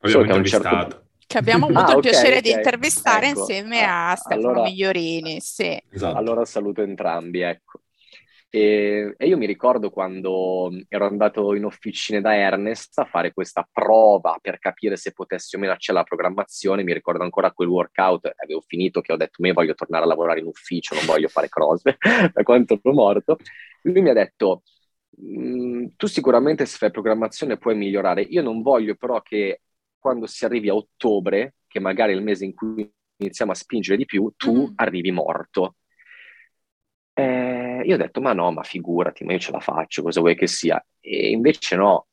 Abbiamo 0.00 0.40
che, 0.40 0.44
certo... 0.44 1.08
che 1.26 1.38
abbiamo 1.38 1.66
avuto 1.68 1.80
ah, 1.80 1.90
il 1.90 1.96
okay, 1.98 2.10
piacere 2.10 2.38
okay. 2.38 2.40
di 2.40 2.50
intervistare 2.52 3.28
ecco. 3.28 3.40
insieme 3.40 3.84
a 3.84 4.14
Stefano 4.16 4.48
allora, 4.48 4.62
Migliorini. 4.62 5.40
Sì. 5.40 5.78
Esatto. 5.90 6.16
Allora 6.16 6.44
saluto 6.46 6.82
entrambi, 6.82 7.40
ecco. 7.40 7.80
E, 8.56 9.14
e, 9.18 9.26
io 9.26 9.36
mi 9.36 9.44
ricordo 9.44 9.90
quando 9.90 10.70
ero 10.88 11.06
andato 11.06 11.54
in 11.54 11.66
officine 11.66 12.22
da 12.22 12.34
Ernest 12.34 12.98
a 12.98 13.04
fare 13.04 13.34
questa 13.34 13.68
prova 13.70 14.38
per 14.40 14.58
capire 14.58 14.96
se 14.96 15.12
potessi 15.12 15.56
o 15.56 15.58
meno 15.58 15.72
accedere 15.72 15.98
alla 15.98 16.08
programmazione. 16.08 16.82
Mi 16.82 16.94
ricordo 16.94 17.22
ancora 17.22 17.52
quel 17.52 17.68
workout, 17.68 18.32
avevo 18.34 18.62
finito 18.66 19.02
che 19.02 19.12
ho 19.12 19.16
detto, 19.16 19.42
me 19.42 19.52
voglio 19.52 19.74
tornare 19.74 20.04
a 20.04 20.06
lavorare 20.06 20.40
in 20.40 20.46
ufficio, 20.46 20.94
non 20.94 21.04
voglio 21.04 21.28
fare 21.28 21.50
cross, 21.50 21.82
da 22.32 22.42
quanto 22.44 22.80
ero 22.82 22.94
morto. 22.94 23.36
Lui 23.82 24.00
mi 24.00 24.08
ha 24.08 24.14
detto, 24.14 24.62
mm, 25.20 25.88
tu 25.94 26.06
sicuramente 26.06 26.64
se 26.64 26.78
fai 26.78 26.90
programmazione 26.90 27.58
puoi 27.58 27.76
migliorare. 27.76 28.22
Io 28.22 28.40
non 28.42 28.62
voglio 28.62 28.94
però 28.94 29.20
che 29.20 29.60
quando 29.98 30.26
si 30.26 30.46
arrivi 30.46 30.70
a 30.70 30.74
ottobre, 30.74 31.56
che 31.66 31.78
magari 31.78 32.14
è 32.14 32.16
il 32.16 32.22
mese 32.22 32.46
in 32.46 32.54
cui 32.54 32.90
iniziamo 33.18 33.52
a 33.52 33.54
spingere 33.54 33.98
di 33.98 34.06
più, 34.06 34.32
tu 34.34 34.68
mm. 34.70 34.72
arrivi 34.76 35.10
morto. 35.10 35.74
Eh, 37.18 37.82
io 37.84 37.94
ho 37.94 37.98
detto, 37.98 38.20
ma 38.20 38.32
no, 38.34 38.52
ma 38.52 38.62
figurati, 38.62 39.24
ma 39.24 39.32
io 39.32 39.38
ce 39.38 39.50
la 39.52 39.60
faccio, 39.60 40.02
cosa 40.02 40.20
vuoi 40.20 40.36
che 40.36 40.46
sia? 40.46 40.84
E 41.00 41.30
invece 41.30 41.76
no, 41.76 42.08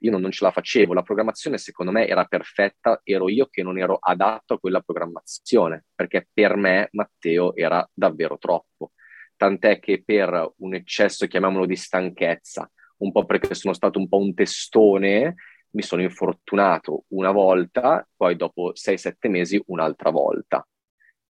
io 0.00 0.10
non, 0.10 0.20
non, 0.22 0.30
ce 0.30 0.44
la 0.44 0.50
facevo, 0.50 0.94
la 0.94 1.02
programmazione 1.02 1.58
secondo 1.58 1.92
me 1.92 2.06
era 2.06 2.24
perfetta, 2.24 3.00
ero 3.04 3.28
io 3.28 3.46
che 3.46 3.62
non 3.62 3.78
ero 3.78 3.98
adatto 4.00 4.54
a 4.54 4.58
quella 4.58 4.80
programmazione, 4.80 5.84
perché 5.94 6.26
per 6.32 6.56
me 6.56 6.88
Matteo 6.92 7.54
era 7.54 7.86
davvero 7.92 8.38
troppo, 8.38 8.92
tant'è 9.36 9.78
che 9.78 10.02
per 10.04 10.52
un 10.58 10.74
eccesso, 10.74 11.26
chiamiamolo 11.26 11.66
di 11.66 11.76
stanchezza, 11.76 12.70
un 12.98 13.12
po' 13.12 13.26
perché 13.26 13.54
sono 13.54 13.74
stato 13.74 13.98
un 13.98 14.08
po' 14.08 14.18
un 14.18 14.32
testone, 14.32 15.34
mi 15.72 15.82
sono 15.82 16.02
infortunato 16.02 17.04
una 17.08 17.30
volta, 17.30 18.06
poi 18.16 18.36
dopo 18.36 18.72
6-7 18.74 19.28
mesi 19.28 19.62
un'altra 19.66 20.10
volta. 20.10 20.66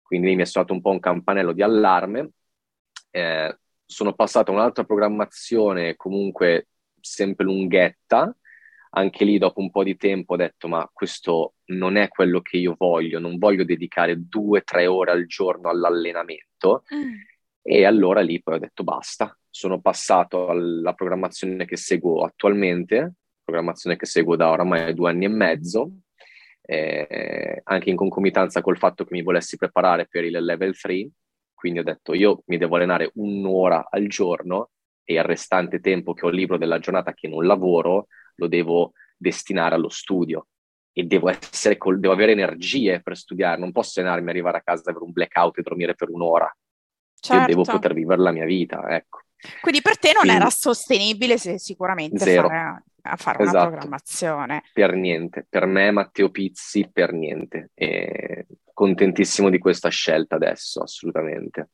Quindi 0.02 0.36
mi 0.36 0.42
è 0.42 0.46
stato 0.46 0.74
un 0.74 0.82
po' 0.82 0.92
un 0.92 1.00
campanello 1.00 1.52
di 1.52 1.62
allarme. 1.62 2.32
Eh, 3.16 3.58
sono 3.86 4.14
passato 4.14 4.52
a 4.52 4.56
un'altra 4.56 4.84
programmazione 4.84 5.96
comunque 5.96 6.68
sempre 7.00 7.46
lunghetta, 7.46 8.36
anche 8.90 9.24
lì 9.24 9.38
dopo 9.38 9.62
un 9.62 9.72
po' 9.72 9.84
di 9.84 9.96
tempo 9.96 10.34
ho 10.34 10.38
detto 10.38 10.68
ma 10.68 10.90
questo 10.92 11.54
non 11.68 11.96
è 11.96 12.10
quello 12.10 12.42
che 12.42 12.58
io 12.58 12.76
voglio, 12.78 13.20
non 13.20 13.38
voglio 13.38 13.64
dedicare 13.64 14.28
due 14.28 14.60
o 14.60 14.64
tre 14.66 14.88
ore 14.88 15.12
al 15.12 15.28
giorno 15.28 15.70
all'allenamento. 15.70 16.84
Mm. 16.94 17.14
e 17.62 17.86
allora 17.86 18.20
lì 18.20 18.42
poi 18.44 18.56
ho 18.56 18.60
detto 18.60 18.84
basta, 18.84 19.38
sono 19.50 19.80
passato 19.80 20.50
alla 20.50 20.94
programmazione 20.94 21.66
che 21.66 21.78
seguo 21.78 22.26
attualmente, 22.26 23.14
programmazione 23.46 23.96
che 23.96 24.06
seguo 24.06 24.36
da 24.36 24.50
oramai 24.50 24.94
due 24.94 25.10
anni 25.10 25.24
e 25.24 25.30
mezzo, 25.30 26.00
eh, 26.64 27.62
anche 27.64 27.90
in 27.90 27.96
concomitanza 27.96 28.62
col 28.62 28.78
fatto 28.78 29.06
che 29.06 29.14
mi 29.14 29.24
volessi 29.24 29.56
preparare 29.56 30.06
per 30.06 30.26
il 30.26 30.38
level 30.44 30.78
3, 30.78 31.10
quindi 31.66 31.82
ho 31.82 31.84
detto 31.84 32.14
io 32.14 32.44
mi 32.46 32.58
devo 32.58 32.76
allenare 32.76 33.10
un'ora 33.16 33.88
al 33.90 34.06
giorno 34.06 34.70
e 35.04 35.16
il 35.16 35.24
restante 35.24 35.80
tempo 35.80 36.14
che 36.14 36.28
ho 36.28 36.30
libero 36.30 36.60
della 36.60 36.78
giornata 36.78 37.16
che 37.16 37.28
non 37.28 37.44
lavoro 37.44 38.06
lo 38.36 38.48
devo 38.48 38.92
destinare 39.18 39.74
allo 39.74 39.90
studio 39.90 40.46
e 40.94 41.06
devo, 41.06 41.28
essere 41.28 41.78
col- 41.78 42.00
devo 42.00 42.14
avere 42.14 42.34
energie 42.34 43.02
per 43.02 43.18
studiare, 43.18 43.60
non 43.60 43.72
posso 43.72 44.00
allenarmi, 44.00 44.30
arrivare 44.30 44.58
a 44.58 44.62
casa, 44.62 44.92
avere 44.92 45.06
un 45.06 45.12
blackout 45.12 45.58
e 45.58 45.62
dormire 45.64 45.96
per 45.96 46.10
un'ora. 46.10 46.56
Certo. 47.20 47.42
Io 47.42 47.48
devo 47.48 47.64
poter 47.64 47.96
vivere 47.96 48.22
la 48.22 48.32
mia 48.32 48.46
vita, 48.46 48.88
ecco. 48.88 49.22
Quindi 49.60 49.82
per 49.82 49.98
te 49.98 50.12
non 50.14 50.22
Quindi, 50.22 50.38
era 50.38 50.50
sostenibile 50.52 51.38
sicuramente 51.38 52.20
zero. 52.20 52.48
fare, 52.48 52.84
a 53.02 53.16
fare 53.16 53.44
esatto. 53.44 53.58
una 53.58 53.68
programmazione. 53.68 54.64
Per 54.72 54.94
niente, 54.94 55.48
per 55.50 55.66
me 55.66 55.90
Matteo 55.90 56.30
Pizzi 56.30 56.88
per 56.94 57.12
niente. 57.12 57.72
E 57.74 58.46
contentissimo 58.76 59.50
di 59.50 59.58
questa 59.58 59.90
scelta 59.90 60.36
adesso, 60.36 60.82
assolutamente. 60.82 61.70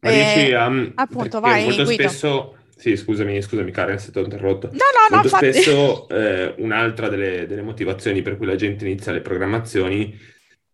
Ma 0.00 0.10
riesci 0.10 0.52
a... 0.52 0.66
Appunto, 0.94 1.40
vai, 1.40 1.64
molto 1.64 1.84
Guido. 1.84 2.08
spesso... 2.08 2.52
Sì, 2.78 2.96
scusami, 2.96 3.42
scusami 3.42 3.72
Karen 3.72 3.98
se 3.98 4.12
ti 4.12 4.18
ho 4.18 4.22
interrotto. 4.22 4.68
No, 4.68 4.76
no, 4.76 5.16
molto 5.16 5.28
no, 5.32 5.36
spesso 5.36 6.08
eh, 6.08 6.54
un'altra 6.58 7.08
delle, 7.08 7.44
delle, 7.48 7.62
motivazioni 7.62 8.22
per 8.22 8.36
cui 8.36 8.46
la 8.46 8.54
gente 8.54 8.86
inizia 8.86 9.10
le 9.10 9.20
programmazioni 9.20 10.16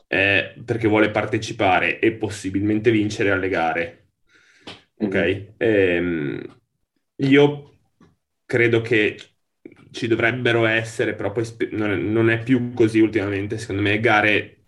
è 0.07 0.55
perché 0.62 0.87
vuole 0.87 1.11
partecipare 1.11 1.99
e 2.01 2.12
possibilmente 2.12 2.90
vincere 2.90 3.31
alle 3.31 3.49
gare. 3.49 4.09
Ok? 4.99 5.14
Mm-hmm. 5.16 5.44
Ehm, 5.57 6.57
io 7.16 7.79
credo 8.44 8.83
che 8.83 9.16
ci 9.90 10.07
dovrebbero 10.07 10.66
essere, 10.66 11.14
però 11.14 11.33
poi 11.33 11.47
spe- 11.47 11.70
non, 11.73 11.90
è, 11.90 11.97
non, 11.97 12.29
è, 12.29 12.42
più 12.42 12.75
così 12.75 13.01
ultimamente, 13.01 13.57
secondo 13.57 13.81
me, 13.81 13.99
gare 13.99 14.63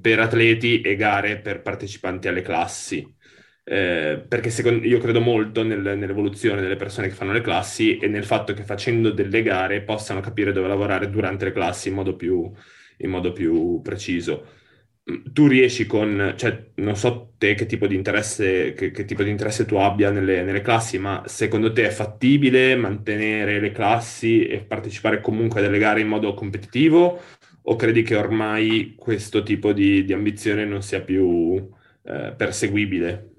per 0.00 0.18
atleti 0.20 0.80
e 0.80 0.96
gare 0.96 1.38
per 1.38 1.62
partecipanti 1.62 2.28
alle 2.28 2.42
classi 2.42 3.20
eh, 3.64 4.24
perché 4.26 4.50
secondo, 4.50 4.84
io 4.86 4.98
credo 4.98 5.20
molto 5.20 5.62
nel, 5.62 5.96
nell'evoluzione 5.96 6.60
delle 6.60 6.76
persone 6.76 7.08
che 7.08 7.14
fanno 7.14 7.32
le 7.32 7.40
classi 7.42 7.96
e 7.98 8.08
nel 8.08 8.24
fatto 8.24 8.54
che 8.54 8.64
facendo 8.64 9.10
delle 9.10 9.42
gare 9.42 9.82
possano 9.82 10.20
capire 10.20 10.52
dove 10.52 10.66
lavorare 10.68 11.08
durante 11.10 11.44
le 11.44 11.52
classi 11.52 11.88
in 11.88 11.94
modo 11.94 12.16
più, 12.16 12.50
in 12.98 13.10
modo 13.10 13.32
più 13.32 13.80
preciso. 13.82 14.46
Tu 15.04 15.46
riesci 15.48 15.86
con, 15.86 16.34
cioè, 16.36 16.70
non 16.76 16.96
so 16.96 17.34
te 17.36 17.54
che 17.54 17.66
tipo 17.66 17.86
di 17.88 17.96
interesse, 17.96 18.72
che, 18.72 18.90
che 18.92 19.04
tipo 19.04 19.22
di 19.24 19.30
interesse 19.30 19.64
tu 19.64 19.76
abbia 19.76 20.10
nelle, 20.10 20.42
nelle, 20.42 20.60
classi, 20.60 20.98
ma 20.98 21.22
secondo 21.26 21.72
te 21.72 21.86
è 21.86 21.90
fattibile 21.90 22.76
mantenere 22.76 23.58
le 23.60 23.72
classi 23.72 24.46
e 24.46 24.60
partecipare 24.64 25.20
comunque 25.20 25.60
a 25.60 25.62
delle 25.62 25.78
gare 25.78 26.00
in 26.00 26.08
modo 26.08 26.34
competitivo? 26.34 27.20
O 27.64 27.76
credi 27.76 28.02
che 28.02 28.16
ormai 28.16 28.94
questo 28.96 29.42
tipo 29.42 29.72
di, 29.72 30.04
di 30.04 30.12
ambizione 30.12 30.64
non 30.64 30.82
sia 30.82 31.00
più 31.02 31.54
eh, 32.02 32.34
perseguibile? 32.36 33.30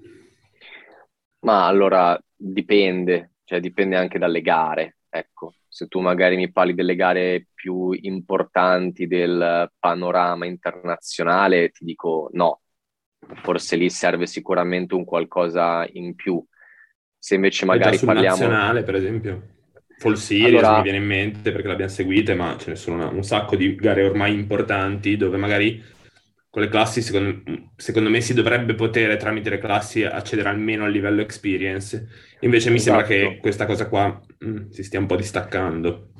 Ma 1.40 1.66
allora 1.66 2.18
dipende, 2.34 3.32
cioè 3.44 3.60
dipende 3.60 3.96
anche 3.96 4.18
dalle 4.18 4.40
gare, 4.40 4.96
ecco. 5.10 5.56
Se 5.68 5.88
tu 5.88 6.00
magari 6.00 6.36
mi 6.36 6.50
parli 6.52 6.72
delle 6.72 6.94
gare 6.94 7.48
più 7.52 7.90
importanti 7.90 9.06
del 9.06 9.70
panorama 9.78 10.46
internazionale, 10.46 11.70
ti 11.70 11.84
dico 11.84 12.30
no, 12.32 12.60
forse 13.42 13.76
lì 13.76 13.90
serve 13.90 14.26
sicuramente 14.26 14.94
un 14.94 15.04
qualcosa 15.04 15.86
in 15.92 16.14
più. 16.14 16.42
Se 17.18 17.34
invece 17.34 17.64
magari 17.64 17.98
parliamo... 17.98 18.36
nazionale, 18.36 18.82
per 18.84 18.94
esempio. 18.94 19.53
Full 19.98 20.14
Series 20.14 20.62
allora... 20.62 20.76
mi 20.76 20.82
viene 20.82 20.98
in 20.98 21.04
mente 21.04 21.52
perché 21.52 21.68
l'abbiamo 21.68 21.90
seguita, 21.90 22.34
ma 22.34 22.56
ce 22.58 22.70
ne 22.70 22.76
sono 22.76 22.96
una, 22.96 23.08
un 23.08 23.22
sacco 23.22 23.56
di 23.56 23.74
gare 23.74 24.04
ormai 24.04 24.34
importanti 24.34 25.16
dove 25.16 25.36
magari 25.36 25.82
con 26.54 26.62
le 26.62 26.68
classi, 26.68 27.02
secondo, 27.02 27.42
secondo, 27.74 28.08
me, 28.08 28.20
si 28.20 28.32
dovrebbe 28.32 28.74
poter 28.74 29.16
tramite 29.16 29.50
le 29.50 29.58
classi 29.58 30.04
accedere 30.04 30.48
almeno 30.48 30.84
al 30.84 30.92
livello 30.92 31.20
experience. 31.20 32.06
Invece 32.40 32.70
mi 32.70 32.76
esatto. 32.76 32.98
sembra 32.98 33.06
che 33.08 33.22
esatto. 33.22 33.40
questa 33.40 33.66
cosa 33.66 33.88
qua 33.88 34.20
mh, 34.38 34.48
mm, 34.48 34.68
si 34.70 34.84
stia 34.84 35.00
un 35.00 35.06
po' 35.06 35.16
distaccando. 35.16 36.10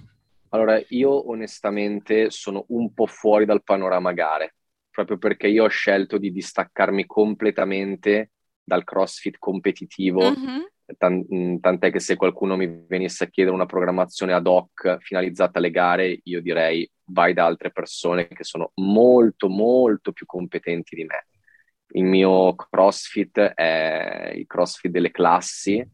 Allora, 0.48 0.80
io 0.88 1.28
onestamente 1.30 2.30
sono 2.30 2.64
un 2.70 2.92
po' 2.92 3.06
fuori 3.06 3.44
dal 3.44 3.62
panorama 3.62 4.12
gare, 4.12 4.56
proprio 4.90 5.18
perché 5.18 5.46
io 5.46 5.64
ho 5.64 5.68
scelto 5.68 6.18
di 6.18 6.32
distaccarmi 6.32 7.06
completamente 7.06 8.30
dal 8.60 8.82
CrossFit 8.82 9.36
competitivo. 9.38 10.30
Mm-hmm. 10.30 10.60
Mm, 11.08 11.58
tant'è 11.60 11.90
che 11.90 11.98
se 11.98 12.16
qualcuno 12.16 12.56
mi 12.56 12.84
venisse 12.86 13.24
a 13.24 13.26
chiedere 13.28 13.54
una 13.54 13.66
programmazione 13.66 14.34
ad 14.34 14.46
hoc 14.46 14.98
finalizzata 15.00 15.58
alle 15.58 15.70
gare, 15.70 16.20
io 16.24 16.42
direi 16.42 16.88
vai 17.06 17.32
da 17.32 17.46
altre 17.46 17.70
persone 17.70 18.28
che 18.28 18.44
sono 18.44 18.72
molto, 18.76 19.48
molto 19.48 20.12
più 20.12 20.26
competenti 20.26 20.94
di 20.94 21.04
me. 21.04 21.26
Il 21.94 22.04
mio 22.04 22.54
CrossFit 22.54 23.38
è 23.40 24.32
il 24.34 24.46
CrossFit 24.46 24.90
delle 24.90 25.10
classi, 25.10 25.86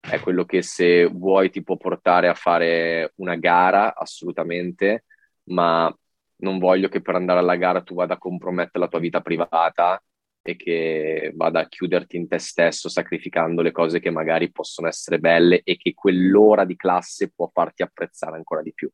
è 0.00 0.18
quello 0.20 0.44
che 0.44 0.62
se 0.62 1.04
vuoi 1.06 1.50
ti 1.50 1.62
può 1.62 1.76
portare 1.76 2.28
a 2.28 2.34
fare 2.34 3.12
una 3.16 3.36
gara, 3.36 3.94
assolutamente, 3.94 5.04
ma 5.44 5.94
non 6.36 6.58
voglio 6.58 6.88
che 6.88 7.02
per 7.02 7.14
andare 7.14 7.40
alla 7.40 7.56
gara 7.56 7.82
tu 7.82 7.94
vada 7.94 8.14
a 8.14 8.18
compromettere 8.18 8.84
la 8.84 8.88
tua 8.88 9.00
vita 9.00 9.20
privata 9.20 10.02
e 10.42 10.56
che 10.56 11.32
vada 11.34 11.60
a 11.60 11.68
chiuderti 11.68 12.16
in 12.16 12.26
te 12.26 12.38
stesso 12.38 12.88
sacrificando 12.88 13.62
le 13.62 13.72
cose 13.72 14.00
che 14.00 14.10
magari 14.10 14.50
possono 14.50 14.88
essere 14.88 15.18
belle 15.18 15.60
e 15.62 15.76
che 15.76 15.94
quell'ora 15.94 16.64
di 16.64 16.76
classe 16.76 17.30
può 17.30 17.50
farti 17.52 17.82
apprezzare 17.82 18.36
ancora 18.36 18.62
di 18.62 18.72
più. 18.72 18.90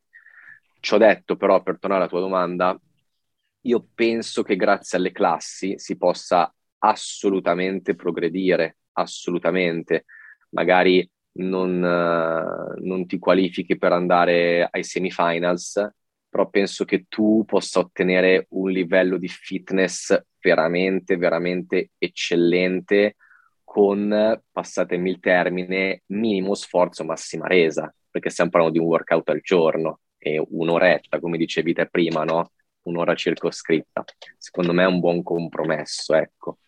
Ci 0.81 0.95
ho 0.95 0.99
detto 0.99 1.37
però, 1.37 1.63
per 1.63 1.79
tornare 1.79 2.03
alla 2.03 2.11
tua 2.11 2.21
domanda, 2.21 2.79
io 3.63 3.89
penso 3.95 4.43
che 4.43 4.57
grazie 4.57 4.99
alle 4.99 5.13
classi 5.13 5.75
si 5.79 5.97
possa 5.97 6.53
assolutamente 6.79 7.95
progredire, 7.95 8.79
assolutamente. 8.93 10.05
Magari 10.51 11.09
non, 11.39 11.83
uh, 11.83 12.87
non 12.87 13.07
ti 13.07 13.19
qualifichi 13.19 13.77
per 13.77 13.93
andare 13.93 14.69
ai 14.71 14.85
semifinals, 14.85 15.85
però 16.37 16.51
penso 16.51 16.85
che 16.85 17.07
tu 17.09 17.45
possa 17.47 17.79
ottenere 17.79 18.45
un 18.51 18.69
livello 18.71 19.17
di 19.17 19.27
fitness 19.27 20.15
veramente, 20.39 21.17
veramente 21.17 21.93
eccellente 21.97 23.17
con, 23.65 24.39
passatemi 24.53 25.09
il 25.09 25.19
termine, 25.19 26.03
minimo 26.09 26.53
sforzo, 26.53 27.05
massima 27.05 27.47
resa, 27.47 27.91
perché 28.11 28.29
stiamo 28.29 28.51
parlando 28.51 28.77
di 28.77 28.85
un 28.85 28.91
workout 28.91 29.31
al 29.31 29.41
giorno 29.41 30.01
e 30.19 30.39
un'oretta, 30.47 31.21
come 31.21 31.39
dicevi 31.39 31.73
te 31.73 31.87
prima, 31.89 32.23
no? 32.25 32.51
Un'ora 32.83 33.15
circoscritta. 33.15 34.05
Secondo 34.37 34.75
me 34.75 34.83
è 34.83 34.87
un 34.87 35.01
buon 35.01 35.23
compromesso, 35.23 36.15
ecco. 36.15 36.59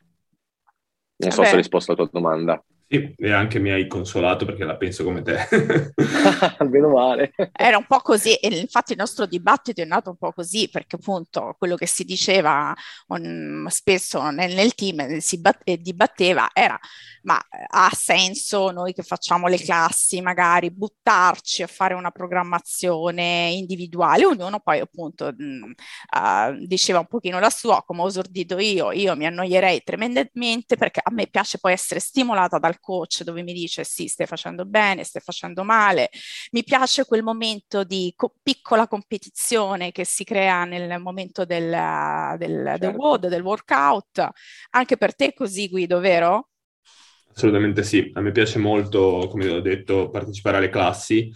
Non 1.16 1.31
so 1.31 1.42
Beh. 1.42 1.46
se 1.46 1.52
ho 1.52 1.59
risposto 1.59 1.92
alla 1.92 2.07
tua 2.07 2.20
domanda. 2.20 2.64
Sì, 2.90 3.14
e 3.18 3.33
anche 3.33 3.59
mi 3.59 3.70
hai 3.70 3.87
consolato 3.87 4.46
perché 4.46 4.64
la 4.64 4.79
penso 4.79 5.05
come 5.05 5.20
te. 5.20 5.37
Meno 6.70 6.88
male. 6.88 7.35
Era 7.53 7.77
un 7.77 7.85
po' 7.87 7.98
così, 7.98 8.35
e 8.37 8.48
infatti 8.59 8.92
il 8.92 8.98
nostro 8.98 9.27
dibattito 9.27 9.83
è 9.83 9.85
nato 9.85 10.09
un 10.09 10.16
po' 10.16 10.33
così, 10.33 10.70
perché 10.70 10.96
appunto 10.96 11.55
quello 11.59 11.74
che 11.77 11.87
si 11.87 12.05
diceva 12.05 12.74
um, 13.09 13.66
spesso 13.66 14.31
nel, 14.31 14.55
nel, 14.55 14.74
team, 14.74 15.18
si 15.18 15.38
bat- 15.38 15.70
dibatteva, 15.70 16.48
era 16.55 16.81
ma 17.29 17.38
ha 17.70 17.90
senso 17.92 18.70
noi 18.70 18.94
che 18.94 19.03
facciamo 19.03 19.48
le 19.48 19.59
classi 19.59 20.20
magari 20.22 20.70
buttarci 20.70 21.62
a 21.62 21.66
fare 21.66 21.92
una 21.92 22.11
programmazione 22.11 23.51
individuale? 23.53 24.24
Ognuno 24.24 24.61
poi 24.61 24.81
appunto 24.81 25.33
mh, 25.37 25.72
uh, 26.16 26.66
diceva 26.66 27.01
un 27.01 27.07
pochino 27.07 27.38
la 27.38 27.51
sua, 27.51 27.83
come 27.85 28.03
ho 28.03 28.07
esordito 28.07 28.59
io, 28.59 28.92
io 28.92 29.14
mi 29.14 29.27
annoierei 29.27 29.83
tremendamente 29.83 30.77
perché 30.77 31.01
a 31.03 31.11
me 31.12 31.27
piace 31.27 31.59
poi 31.59 31.72
essere 31.72 32.01
stimolata 32.01 32.59
dal 32.59 32.77
dal 32.78 32.80
coach 32.80 33.22
dove 33.22 33.42
mi 33.42 33.52
dice 33.52 33.84
sì, 33.84 34.06
stai 34.08 34.26
facendo 34.26 34.64
bene, 34.64 35.04
stai 35.04 35.22
facendo 35.22 35.64
male. 35.64 36.10
Mi 36.52 36.64
piace 36.64 37.04
quel 37.04 37.22
momento 37.22 37.84
di 37.84 38.12
co- 38.16 38.34
piccola 38.42 38.86
competizione 38.88 39.92
che 39.92 40.04
si 40.04 40.24
crea 40.24 40.64
nel 40.64 41.00
momento 41.00 41.44
del, 41.44 41.70
del, 42.38 42.76
certo. 42.78 42.78
del 42.78 42.94
WOD, 42.94 43.28
del 43.28 43.42
workout. 43.42 44.28
Anche 44.70 44.96
per 44.96 45.14
te 45.14 45.32
così, 45.34 45.68
Guido, 45.68 45.98
vero? 46.00 46.48
Assolutamente 47.30 47.84
sì, 47.84 48.10
a 48.14 48.20
me 48.20 48.32
piace 48.32 48.58
molto, 48.58 49.28
come 49.30 49.48
ho 49.48 49.60
detto, 49.60 50.10
partecipare 50.10 50.56
alle 50.56 50.70
classi. 50.70 51.30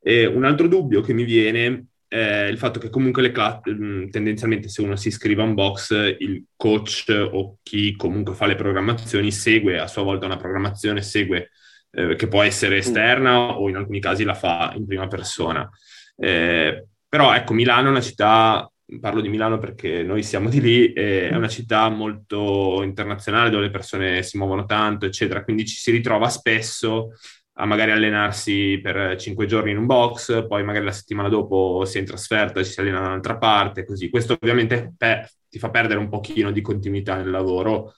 E 0.00 0.26
un 0.26 0.44
altro 0.44 0.68
dubbio 0.68 1.00
che 1.00 1.14
mi 1.14 1.24
viene 1.24 1.86
è 2.08 2.46
il 2.50 2.58
fatto 2.58 2.78
che 2.78 2.90
comunque 2.90 3.22
le 3.22 3.32
classi, 3.32 3.70
mm, 3.70 4.08
tendenzialmente 4.08 4.68
se 4.68 4.82
uno 4.82 4.96
si 4.96 5.08
iscrive 5.08 5.42
a 5.42 5.44
un 5.44 5.54
box, 5.54 6.16
il 6.18 6.44
coach 6.56 7.28
o 7.32 7.58
chi 7.62 7.96
comunque 7.96 8.34
fa 8.34 8.46
le 8.46 8.54
programmazioni 8.54 9.30
segue 9.32 9.78
a 9.78 9.86
sua 9.86 10.02
volta 10.02 10.26
una 10.26 10.36
programmazione, 10.36 11.02
segue 11.02 11.50
eh, 11.90 12.16
che 12.16 12.28
può 12.28 12.42
essere 12.42 12.78
esterna 12.78 13.56
o 13.58 13.68
in 13.68 13.76
alcuni 13.76 14.00
casi 14.00 14.24
la 14.24 14.34
fa 14.34 14.72
in 14.76 14.86
prima 14.86 15.08
persona. 15.08 15.68
Eh, 16.16 16.86
però 17.08 17.34
ecco, 17.34 17.54
Milano 17.54 17.88
è 17.88 17.90
una 17.90 18.00
città 18.00 18.70
parlo 19.00 19.20
di 19.20 19.28
Milano 19.28 19.58
perché 19.58 20.02
noi 20.02 20.22
siamo 20.22 20.48
di 20.48 20.60
lì, 20.60 20.92
è 20.92 21.34
una 21.34 21.48
città 21.48 21.88
molto 21.88 22.82
internazionale 22.82 23.50
dove 23.50 23.64
le 23.64 23.70
persone 23.70 24.22
si 24.22 24.38
muovono 24.38 24.64
tanto, 24.64 25.06
eccetera, 25.06 25.42
quindi 25.42 25.66
ci 25.66 25.76
si 25.76 25.90
ritrova 25.90 26.28
spesso 26.28 27.12
a 27.58 27.64
magari 27.64 27.90
allenarsi 27.90 28.78
per 28.82 29.16
cinque 29.18 29.46
giorni 29.46 29.70
in 29.70 29.78
un 29.78 29.86
box, 29.86 30.46
poi 30.46 30.62
magari 30.62 30.84
la 30.84 30.92
settimana 30.92 31.28
dopo 31.28 31.84
si 31.86 31.96
è 31.96 32.00
in 32.00 32.06
trasferta 32.06 32.62
ci 32.62 32.70
si 32.70 32.80
allena 32.80 33.00
da 33.00 33.06
un'altra 33.06 33.38
parte, 33.38 33.84
così. 33.84 34.10
Questo 34.10 34.34
ovviamente 34.34 34.92
pe- 34.96 35.28
ti 35.48 35.58
fa 35.58 35.70
perdere 35.70 35.98
un 35.98 36.08
pochino 36.10 36.50
di 36.50 36.60
continuità 36.60 37.16
nel 37.16 37.30
lavoro, 37.30 37.94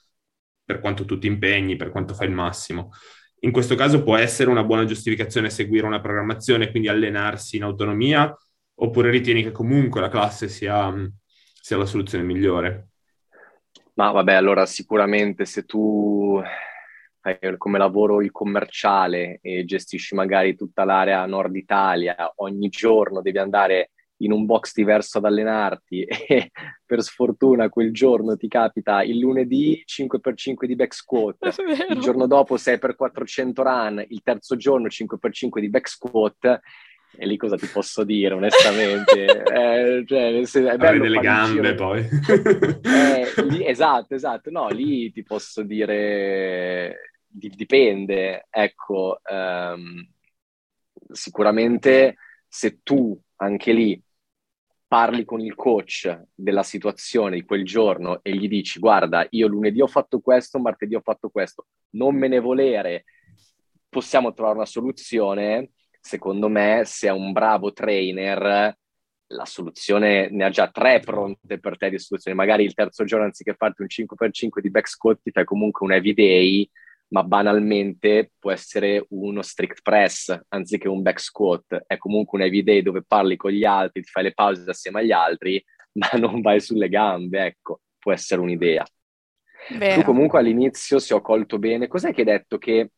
per 0.63 0.79
quanto 0.79 1.03
tu 1.03 1.17
ti 1.17 1.27
impegni, 1.27 1.75
per 1.75 1.89
quanto 1.89 2.13
fai 2.13 2.27
il 2.27 2.33
massimo. 2.33 2.91
In 3.41 3.51
questo 3.51 3.75
caso 3.75 4.03
può 4.03 4.15
essere 4.15 4.49
una 4.49 4.63
buona 4.63 4.85
giustificazione 4.85 5.49
seguire 5.49 5.85
una 5.85 5.99
programmazione, 5.99 6.69
quindi 6.69 6.87
allenarsi 6.87 7.57
in 7.57 7.63
autonomia, 7.63 8.33
oppure 8.75 9.09
ritieni 9.09 9.43
che 9.43 9.51
comunque 9.51 9.99
la 9.99 10.09
classe 10.09 10.47
sia, 10.47 10.93
sia 11.61 11.77
la 11.77 11.85
soluzione 11.85 12.23
migliore? 12.23 12.87
Ma 13.95 14.11
vabbè, 14.11 14.33
allora 14.33 14.65
sicuramente 14.65 15.43
se 15.43 15.65
tu 15.65 16.41
fai 17.21 17.37
come 17.57 17.77
lavoro 17.77 18.21
il 18.21 18.31
commerciale 18.31 19.39
e 19.41 19.65
gestisci 19.65 20.15
magari 20.15 20.55
tutta 20.55 20.83
l'area 20.83 21.25
nord 21.25 21.55
Italia, 21.55 22.33
ogni 22.37 22.69
giorno 22.69 23.21
devi 23.21 23.37
andare 23.37 23.91
in 24.21 24.31
un 24.31 24.45
box 24.45 24.73
diverso 24.73 25.17
ad 25.17 25.25
allenarti 25.25 26.03
e 26.03 26.51
per 26.85 27.01
sfortuna 27.01 27.69
quel 27.69 27.93
giorno 27.93 28.35
ti 28.35 28.47
capita 28.47 29.03
il 29.03 29.17
lunedì 29.19 29.83
5x5 29.85 30.65
di 30.65 30.75
back 30.75 30.93
squat, 30.93 31.55
il 31.89 31.99
giorno 31.99 32.27
dopo 32.27 32.55
6x400 32.55 33.51
run, 33.55 34.05
il 34.07 34.21
terzo 34.23 34.55
giorno 34.55 34.87
5x5 34.87 35.59
di 35.59 35.69
back 35.69 35.87
squat 35.87 36.59
e 37.17 37.25
lì 37.25 37.37
cosa 37.37 37.57
ti 37.57 37.67
posso 37.67 38.03
dire, 38.03 38.33
onestamente? 38.33 39.43
eh, 39.43 40.03
cioè, 40.05 40.45
se, 40.45 40.69
è 40.69 40.77
bello 40.77 41.03
delle 41.03 41.19
gambe 41.19 41.75
poi. 41.75 41.99
eh, 42.01 43.43
lì, 43.49 43.65
esatto, 43.65 44.15
esatto. 44.15 44.49
No, 44.51 44.69
lì 44.69 45.11
ti 45.11 45.23
posso 45.23 45.63
dire, 45.63 47.13
di, 47.25 47.49
dipende. 47.49 48.47
Ecco, 48.49 49.19
um, 49.29 50.07
sicuramente 51.11 52.15
se 52.47 52.79
tu 52.83 53.19
anche 53.37 53.71
lì 53.73 54.01
parli 54.87 55.23
con 55.23 55.39
il 55.39 55.53
coach 55.53 56.23
della 56.33 56.63
situazione 56.63 57.35
di 57.35 57.43
quel 57.45 57.63
giorno 57.63 58.19
e 58.23 58.35
gli 58.35 58.47
dici 58.47 58.79
guarda, 58.79 59.25
io 59.29 59.47
lunedì 59.47 59.81
ho 59.81 59.87
fatto 59.87 60.19
questo, 60.19 60.57
martedì 60.57 60.95
ho 60.95 61.01
fatto 61.01 61.29
questo, 61.29 61.67
non 61.91 62.15
me 62.15 62.27
ne 62.27 62.39
volere, 62.39 63.05
possiamo 63.87 64.33
trovare 64.33 64.55
una 64.55 64.65
soluzione 64.65 65.73
secondo 65.99 66.47
me, 66.47 66.83
se 66.85 67.07
è 67.07 67.11
un 67.11 67.31
bravo 67.31 67.73
trainer, 67.73 68.75
la 69.31 69.45
soluzione 69.45 70.29
ne 70.31 70.45
ha 70.45 70.49
già 70.49 70.69
tre 70.69 70.99
pronte 70.99 71.59
per 71.59 71.77
te 71.77 71.89
di 71.89 71.99
soluzioni. 71.99 72.35
Magari 72.35 72.63
il 72.63 72.73
terzo 72.73 73.03
giorno, 73.03 73.25
anziché 73.25 73.53
farti 73.53 73.81
un 73.81 73.87
5x5 73.87 74.61
di 74.61 74.71
back 74.71 74.87
squat, 74.87 75.19
ti 75.21 75.31
fai 75.31 75.45
comunque 75.45 75.85
un 75.85 75.93
heavy 75.93 76.13
day, 76.13 76.69
ma 77.09 77.23
banalmente 77.23 78.31
può 78.37 78.51
essere 78.51 79.05
uno 79.09 79.41
strict 79.41 79.81
press 79.81 80.37
anziché 80.49 80.87
un 80.87 81.01
back 81.01 81.19
squat. 81.19 81.83
È 81.85 81.97
comunque 81.97 82.39
un 82.39 82.45
heavy 82.45 82.63
day 82.63 82.81
dove 82.81 83.03
parli 83.05 83.35
con 83.35 83.51
gli 83.51 83.65
altri, 83.65 84.01
ti 84.01 84.09
fai 84.09 84.23
le 84.23 84.33
pause 84.33 84.69
assieme 84.69 85.01
agli 85.01 85.11
altri, 85.11 85.63
ma 85.93 86.09
non 86.17 86.41
vai 86.41 86.59
sulle 86.59 86.89
gambe, 86.89 87.45
ecco, 87.45 87.81
può 87.99 88.11
essere 88.11 88.41
un'idea. 88.41 88.85
Vero. 89.77 89.99
Tu 89.99 90.05
comunque 90.05 90.39
all'inizio, 90.39 90.99
se 90.99 91.13
ho 91.13 91.21
colto 91.21 91.59
bene, 91.59 91.87
cos'è 91.87 92.13
che 92.13 92.21
hai 92.21 92.25
detto 92.25 92.57
che 92.57 92.91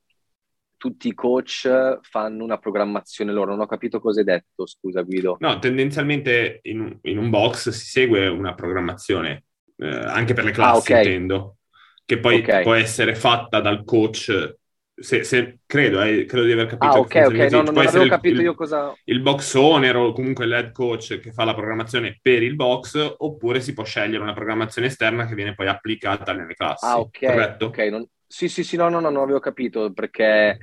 tutti 0.82 1.10
i 1.10 1.14
coach 1.14 2.00
fanno 2.02 2.44
una 2.44 2.58
programmazione 2.58 3.32
loro. 3.32 3.52
Non 3.52 3.62
ho 3.62 3.68
capito 3.68 4.00
cosa 4.00 4.22
hai 4.22 4.26
detto, 4.26 4.66
scusa 4.66 5.04
Guido. 5.04 5.38
No, 5.40 5.60
tendenzialmente 5.60 6.60
in, 6.64 6.98
in 7.04 7.20
un 7.20 7.30
box 7.30 7.70
si 7.70 7.86
segue 7.86 8.28
una 8.28 8.56
programmazione, 8.56 9.44
eh, 9.78 9.88
anche 9.88 10.34
per 10.34 10.44
le 10.44 10.50
classi 10.50 10.92
ah, 10.92 10.96
okay. 10.98 11.06
intendo, 11.06 11.58
che 12.04 12.18
poi 12.18 12.40
okay. 12.40 12.64
può 12.64 12.74
essere 12.74 13.14
fatta 13.14 13.60
dal 13.60 13.84
coach. 13.84 14.56
Se, 14.96 15.24
se, 15.24 15.60
credo, 15.68 16.02
eh, 16.02 16.26
credo 16.26 16.46
di 16.46 16.52
aver 16.52 16.66
capito. 16.66 16.94
Ah, 16.94 16.98
ok, 16.98 17.24
ok, 17.28 17.52
no, 17.52 17.62
non, 17.62 17.74
non 17.76 17.86
avevo 17.86 18.08
capito 18.08 18.40
il, 18.40 18.46
io 18.46 18.56
cosa... 18.56 18.92
Il 19.04 19.22
box 19.22 19.54
owner 19.54 19.96
o 19.96 20.14
comunque 20.14 20.48
l'head 20.48 20.72
coach 20.72 21.20
che 21.20 21.32
fa 21.32 21.44
la 21.44 21.54
programmazione 21.54 22.18
per 22.20 22.42
il 22.42 22.56
box, 22.56 23.16
oppure 23.20 23.62
si 23.62 23.74
può 23.74 23.84
scegliere 23.84 24.24
una 24.24 24.34
programmazione 24.34 24.88
esterna 24.88 25.28
che 25.28 25.36
viene 25.36 25.54
poi 25.54 25.68
applicata 25.68 26.34
nelle 26.34 26.56
classi. 26.56 26.86
Ah, 26.86 27.00
ok, 27.00 27.20
corretto? 27.20 27.66
ok, 27.66 27.78
non, 27.78 28.08
sì, 28.32 28.48
sì, 28.48 28.64
sì, 28.64 28.78
no, 28.78 28.88
no, 28.88 29.02
no, 29.02 29.10
non 29.10 29.24
avevo 29.24 29.40
capito 29.40 29.92
perché 29.92 30.58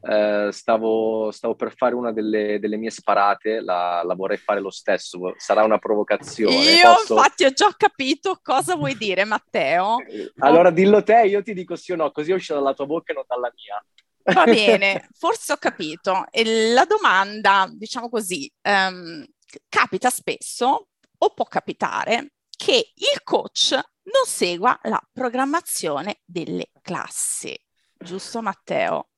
eh, 0.00 0.48
stavo, 0.50 1.30
stavo, 1.30 1.54
per 1.54 1.72
fare 1.76 1.94
una 1.94 2.10
delle, 2.10 2.58
delle 2.58 2.76
mie 2.76 2.90
sparate, 2.90 3.60
la, 3.60 4.02
la, 4.04 4.14
vorrei 4.16 4.38
fare 4.38 4.58
lo 4.58 4.70
stesso, 4.70 5.32
sarà 5.36 5.62
una 5.62 5.78
provocazione. 5.78 6.56
Io 6.56 6.94
Posso... 6.94 7.14
infatti 7.14 7.44
ho 7.44 7.52
già 7.52 7.72
capito 7.76 8.40
cosa 8.42 8.74
vuoi 8.74 8.96
dire, 8.96 9.24
Matteo. 9.24 9.98
Allora 10.38 10.70
oh. 10.70 10.72
dillo 10.72 11.04
te, 11.04 11.22
io 11.26 11.42
ti 11.42 11.54
dico 11.54 11.76
sì 11.76 11.92
o 11.92 11.96
no, 11.96 12.10
così 12.10 12.32
uscirà 12.32 12.58
dalla 12.58 12.74
tua 12.74 12.86
bocca 12.86 13.12
e 13.12 13.14
non 13.14 13.24
dalla 13.28 13.52
mia. 13.54 14.34
Va 14.34 14.42
bene, 14.52 15.08
forse 15.16 15.52
ho 15.52 15.58
capito. 15.58 16.24
E 16.32 16.72
la 16.72 16.84
domanda, 16.84 17.70
diciamo 17.72 18.08
così, 18.08 18.52
um, 18.62 19.24
capita 19.68 20.10
spesso 20.10 20.88
o 21.16 21.30
può 21.30 21.44
capitare 21.44 22.32
che 22.56 22.92
il 22.94 23.22
coach 23.22 23.78
non 24.04 24.24
segua 24.24 24.78
la 24.84 25.00
programmazione 25.12 26.20
delle 26.24 26.70
classi. 26.80 27.56
Giusto 27.96 28.42
Matteo? 28.42 29.08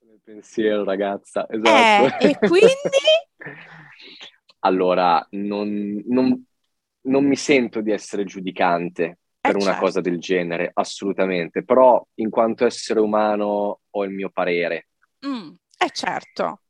Nel 0.00 0.20
pensiero 0.22 0.84
ragazza, 0.84 1.46
esatto. 1.48 2.24
Eh, 2.24 2.30
e 2.30 2.38
quindi? 2.38 2.68
allora, 4.60 5.26
non, 5.30 6.02
non, 6.06 6.46
non, 7.02 7.24
mi 7.26 7.36
sento 7.36 7.80
di 7.80 7.90
essere 7.90 8.24
giudicante 8.24 9.18
per 9.40 9.52
eh 9.52 9.56
una 9.56 9.64
certo. 9.72 9.80
cosa 9.80 10.00
del 10.00 10.18
genere, 10.20 10.70
assolutamente, 10.72 11.64
però 11.64 12.04
in 12.14 12.30
quanto 12.30 12.64
essere 12.64 13.00
umano 13.00 13.80
ho 13.90 14.04
il 14.04 14.10
mio 14.10 14.30
parere. 14.30 14.88
Mm, 15.26 15.50
eh 15.78 15.90
certo. 15.90 16.60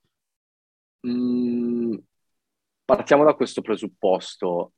Mm, 1.07 1.97
partiamo 2.85 3.25
da 3.25 3.35
questo 3.35 3.61
presupposto. 3.61 4.73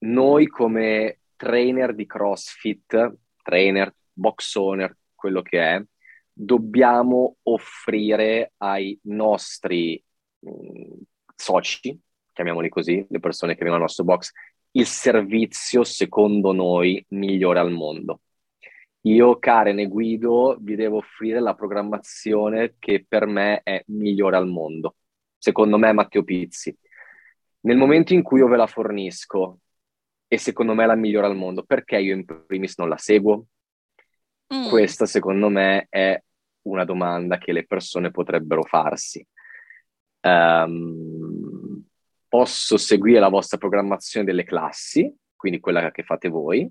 Noi 0.00 0.46
come 0.46 1.20
trainer 1.38 1.94
di 1.94 2.04
CrossFit, 2.04 3.16
trainer, 3.42 3.94
box 4.12 4.56
owner, 4.56 4.94
quello 5.14 5.40
che 5.40 5.60
è, 5.60 5.82
dobbiamo 6.32 7.36
offrire 7.44 8.52
ai 8.58 8.98
nostri 9.04 10.02
mh, 10.40 10.50
mm, 10.50 10.92
soci, 11.34 11.98
chiamiamoli 12.32 12.68
così, 12.68 13.06
le 13.08 13.20
persone 13.20 13.52
che 13.52 13.60
vengono 13.60 13.76
al 13.76 13.82
nostro 13.82 14.04
box, 14.04 14.32
il 14.72 14.86
servizio 14.86 15.84
secondo 15.84 16.52
noi 16.52 17.02
migliore 17.10 17.60
al 17.60 17.70
mondo. 17.70 18.20
Io, 19.02 19.38
Karen 19.38 19.78
e 19.78 19.86
Guido, 19.86 20.56
vi 20.60 20.74
devo 20.74 20.98
offrire 20.98 21.40
la 21.40 21.54
programmazione 21.54 22.74
che 22.78 23.04
per 23.08 23.26
me 23.26 23.60
è 23.62 23.82
migliore 23.86 24.36
al 24.36 24.48
mondo. 24.48 24.96
Secondo 25.38 25.78
me, 25.78 25.92
Matteo 25.92 26.24
Pizzi. 26.24 26.76
Nel 27.60 27.76
momento 27.76 28.12
in 28.12 28.22
cui 28.22 28.40
io 28.40 28.48
ve 28.48 28.56
la 28.56 28.66
fornisco 28.66 29.60
e 30.28 30.38
secondo 30.38 30.74
me 30.74 30.84
è 30.84 30.86
la 30.86 30.94
migliore 30.94 31.26
al 31.26 31.36
mondo. 31.36 31.64
Perché 31.64 31.98
io 31.98 32.14
in 32.14 32.24
primis 32.24 32.76
non 32.76 32.88
la 32.88 32.98
seguo? 32.98 33.46
Mm. 34.54 34.68
Questa 34.68 35.06
secondo 35.06 35.48
me 35.48 35.86
è 35.88 36.22
una 36.62 36.84
domanda 36.84 37.38
che 37.38 37.52
le 37.52 37.66
persone 37.66 38.10
potrebbero 38.10 38.62
farsi. 38.62 39.26
Um, 40.20 41.84
posso 42.28 42.76
seguire 42.76 43.18
la 43.18 43.28
vostra 43.28 43.56
programmazione 43.56 44.26
delle 44.26 44.44
classi, 44.44 45.12
quindi 45.34 45.60
quella 45.60 45.90
che 45.90 46.02
fate 46.02 46.28
voi, 46.28 46.70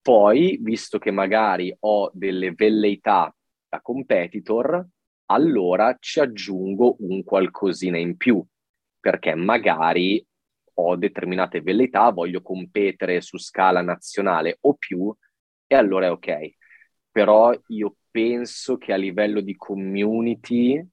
poi, 0.00 0.58
visto 0.62 0.98
che 0.98 1.10
magari 1.10 1.74
ho 1.80 2.10
delle 2.12 2.52
velleità 2.52 3.34
da 3.68 3.80
competitor, 3.80 4.86
allora 5.26 5.96
ci 5.98 6.20
aggiungo 6.20 6.96
un 7.00 7.22
qualcosina 7.22 7.98
in 7.98 8.16
più, 8.16 8.42
perché 9.00 9.34
magari 9.34 10.24
ho 10.80 10.96
determinate 10.96 11.60
velleità, 11.60 12.10
voglio 12.10 12.40
competere 12.40 13.20
su 13.20 13.36
scala 13.38 13.82
nazionale 13.82 14.58
o 14.60 14.74
più, 14.74 15.14
e 15.66 15.74
allora 15.74 16.06
è 16.06 16.10
ok. 16.10 16.50
Però 17.10 17.52
io 17.68 17.96
penso 18.10 18.76
che 18.76 18.92
a 18.92 18.96
livello 18.96 19.40
di 19.40 19.56
community, 19.56 20.84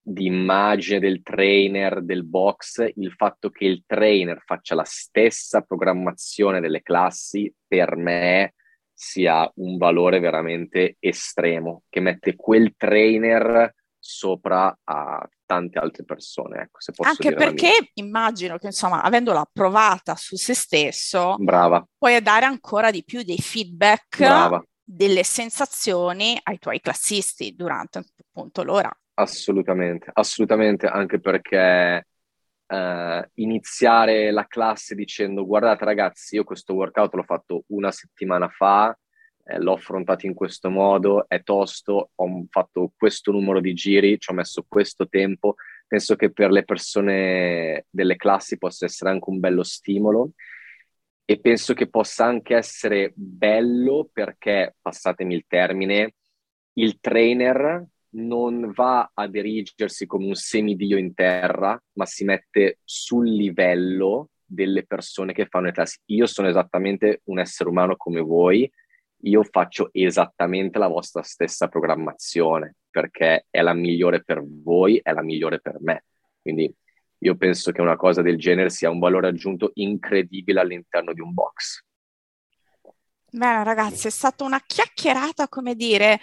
di 0.00 0.26
immagine 0.26 0.98
del 0.98 1.22
trainer, 1.22 2.02
del 2.02 2.24
box, 2.24 2.90
il 2.96 3.12
fatto 3.12 3.50
che 3.50 3.64
il 3.64 3.84
trainer 3.86 4.42
faccia 4.44 4.74
la 4.74 4.84
stessa 4.84 5.62
programmazione 5.62 6.60
delle 6.60 6.82
classi, 6.82 7.52
per 7.66 7.96
me 7.96 8.54
sia 8.92 9.50
un 9.56 9.76
valore 9.76 10.20
veramente 10.20 10.96
estremo, 11.00 11.82
che 11.88 12.00
mette 12.00 12.34
quel 12.34 12.74
trainer 12.76 13.74
sopra 14.06 14.76
a 14.84 15.26
tante 15.46 15.78
altre 15.78 16.04
persone. 16.04 16.60
Ecco, 16.60 16.78
Anche 17.02 17.34
perché 17.34 17.90
immagino 17.94 18.58
che, 18.58 18.66
insomma, 18.66 19.02
avendola 19.02 19.48
provata 19.50 20.14
su 20.14 20.36
se 20.36 20.52
stesso, 20.54 21.36
Brava. 21.38 21.86
puoi 21.96 22.20
dare 22.20 22.44
ancora 22.44 22.90
di 22.90 23.02
più 23.02 23.22
dei 23.22 23.38
feedback, 23.38 24.18
Brava. 24.18 24.62
delle 24.82 25.24
sensazioni 25.24 26.38
ai 26.42 26.58
tuoi 26.58 26.80
classisti 26.80 27.54
durante 27.54 28.04
appunto 28.28 28.62
l'ora. 28.62 28.90
Assolutamente, 29.14 30.10
assolutamente, 30.12 30.86
anche 30.86 31.18
perché 31.18 32.06
eh, 32.66 33.30
iniziare 33.34 34.30
la 34.32 34.46
classe 34.46 34.94
dicendo 34.94 35.46
guardate 35.46 35.84
ragazzi, 35.84 36.34
io 36.34 36.44
questo 36.44 36.74
workout 36.74 37.14
l'ho 37.14 37.22
fatto 37.22 37.64
una 37.68 37.90
settimana 37.90 38.48
fa, 38.48 38.94
eh, 39.44 39.58
l'ho 39.58 39.74
affrontato 39.74 40.26
in 40.26 40.34
questo 40.34 40.70
modo, 40.70 41.26
è 41.28 41.42
tosto, 41.42 42.10
ho 42.14 42.44
fatto 42.48 42.92
questo 42.96 43.30
numero 43.30 43.60
di 43.60 43.74
giri, 43.74 44.18
ci 44.18 44.30
ho 44.30 44.34
messo 44.34 44.64
questo 44.66 45.08
tempo. 45.08 45.54
Penso 45.86 46.16
che 46.16 46.32
per 46.32 46.50
le 46.50 46.64
persone 46.64 47.86
delle 47.90 48.16
classi 48.16 48.58
possa 48.58 48.86
essere 48.86 49.10
anche 49.10 49.30
un 49.30 49.38
bello 49.38 49.62
stimolo 49.62 50.32
e 51.26 51.40
penso 51.40 51.72
che 51.74 51.88
possa 51.88 52.24
anche 52.24 52.54
essere 52.54 53.12
bello 53.14 54.08
perché, 54.12 54.76
passatemi 54.80 55.34
il 55.34 55.44
termine, 55.46 56.14
il 56.74 56.98
trainer 57.00 57.86
non 58.16 58.70
va 58.72 59.10
a 59.12 59.26
dirigersi 59.26 60.06
come 60.06 60.26
un 60.26 60.34
semidio 60.34 60.96
in 60.98 61.14
terra, 61.14 61.80
ma 61.94 62.06
si 62.06 62.24
mette 62.24 62.78
sul 62.84 63.28
livello 63.28 64.30
delle 64.44 64.84
persone 64.84 65.32
che 65.32 65.46
fanno 65.46 65.66
le 65.66 65.72
classi. 65.72 65.98
Io 66.06 66.26
sono 66.26 66.48
esattamente 66.48 67.22
un 67.24 67.38
essere 67.38 67.68
umano 67.68 67.96
come 67.96 68.20
voi, 68.20 68.70
io 69.24 69.42
faccio 69.42 69.88
esattamente 69.92 70.78
la 70.78 70.88
vostra 70.88 71.22
stessa 71.22 71.68
programmazione 71.68 72.76
perché 72.90 73.46
è 73.50 73.60
la 73.62 73.74
migliore 73.74 74.22
per 74.22 74.42
voi, 74.44 75.00
è 75.02 75.12
la 75.12 75.22
migliore 75.22 75.60
per 75.60 75.78
me. 75.80 76.04
Quindi 76.40 76.72
io 77.18 77.36
penso 77.36 77.72
che 77.72 77.80
una 77.80 77.96
cosa 77.96 78.22
del 78.22 78.38
genere 78.38 78.70
sia 78.70 78.90
un 78.90 78.98
valore 78.98 79.28
aggiunto 79.28 79.70
incredibile 79.74 80.60
all'interno 80.60 81.12
di 81.12 81.20
un 81.20 81.32
box. 81.32 81.84
Bene, 83.36 83.64
ragazzi, 83.64 84.06
è 84.06 84.10
stata 84.10 84.44
una 84.44 84.60
chiacchierata, 84.64 85.48
come 85.48 85.74
dire, 85.74 86.20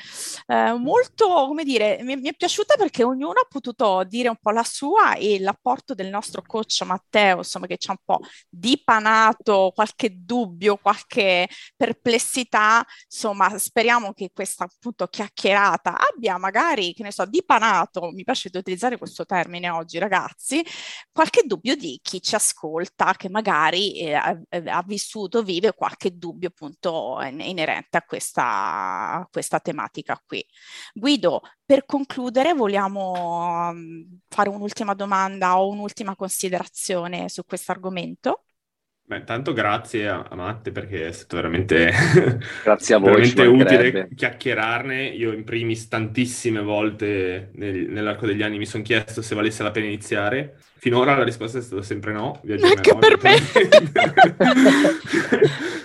eh, 0.48 0.74
molto, 0.78 1.28
come 1.28 1.66
dire, 1.66 2.00
mi, 2.04 2.16
mi, 2.16 2.30
è 2.30 2.34
piaciuta 2.34 2.76
perché 2.78 3.04
ognuno 3.04 3.34
ha 3.42 3.48
potuto 3.50 4.06
dire 4.06 4.30
un 4.30 4.38
po' 4.40 4.52
la 4.52 4.64
sua 4.64 5.16
e 5.16 5.38
l'apporto 5.42 5.94
del 5.94 6.08
nostro 6.08 6.42
coach 6.42 6.84
Matteo, 6.84 7.40
insomma, 7.40 7.68
che 7.68 7.76
ci 7.76 7.90
ha 7.90 7.92
un 7.92 8.02
po' 8.06 8.26
dipanato 8.50 9.74
qualche 9.76 10.24
dubbio, 10.24 10.78
qualche 10.78 11.50
perplessità, 11.76 12.82
insomma, 13.04 13.58
speriamo 13.58 14.14
che 14.14 14.32
questa 14.34 14.64
appunto 14.64 15.06
chiacchierata 15.08 15.98
abbia 16.14 16.38
magari, 16.38 16.94
che 16.94 17.04
ne 17.04 17.12
so, 17.12 17.26
dipanato, 17.26 18.10
mi 18.14 18.24
piace 18.24 18.48
di 18.50 18.58
utilizzare 18.58 18.98
questo 18.98 19.26
termine 19.26 19.70
oggi, 19.70 19.98
ragazzi, 19.98 20.66
qualche 21.12 21.44
dubbio 21.46 21.76
di 21.76 22.00
chi 22.02 22.22
ci 22.22 22.36
ascolta, 22.36 23.16
che 23.18 23.28
magari 23.30 24.00
eh, 24.00 24.14
ha, 24.14 24.42
ha 24.50 24.84
vissuto, 24.88 25.44
vive 25.44 25.74
qualche 25.74 26.18
dubbio 26.18 26.48
appunto 26.48 27.00
inerente 27.22 27.98
a 27.98 28.04
questa, 28.04 29.28
questa 29.32 29.60
tematica 29.60 30.22
qui. 30.26 30.46
Guido, 30.94 31.42
per 31.66 31.86
concludere 31.86 32.54
vogliamo 32.54 33.70
um, 33.70 34.20
fare 34.28 34.50
un'ultima 34.50 34.94
domanda 34.94 35.60
o 35.60 35.70
un'ultima 35.70 36.16
considerazione 36.16 37.30
su 37.30 37.44
questo 37.46 37.72
argomento? 37.72 38.46
Beh, 39.04 39.26
tanto 39.26 39.52
grazie 39.52 40.08
a, 40.08 40.26
a, 40.30 40.36
Matte 40.36 40.72
perché 40.72 41.08
è 41.08 41.12
stato 41.12 41.36
veramente, 41.36 41.92
grazie 42.64 42.96
a 42.96 42.98
voi, 42.98 43.30
veramente 43.30 43.46
utile 43.46 44.08
chiacchierarne. 44.16 45.08
Io 45.08 45.34
in 45.34 45.44
primis 45.44 45.90
tantissime 45.90 46.62
volte 46.62 47.50
nel, 47.56 47.90
nell'arco 47.90 48.26
degli 48.26 48.42
anni 48.42 48.58
mi 48.58 48.66
sono 48.66 48.84
chiesto 48.84 49.22
se 49.22 49.36
valesse 49.36 49.64
la 49.64 49.72
pena 49.72 49.88
iniziare. 49.88 50.56
Finora 50.78 51.16
la 51.16 51.24
risposta 51.24 51.58
è 51.58 51.62
stata 51.62 51.82
sempre 51.82 52.14
no. 52.14 52.40
Vi 52.44 52.54
me. 52.54 52.60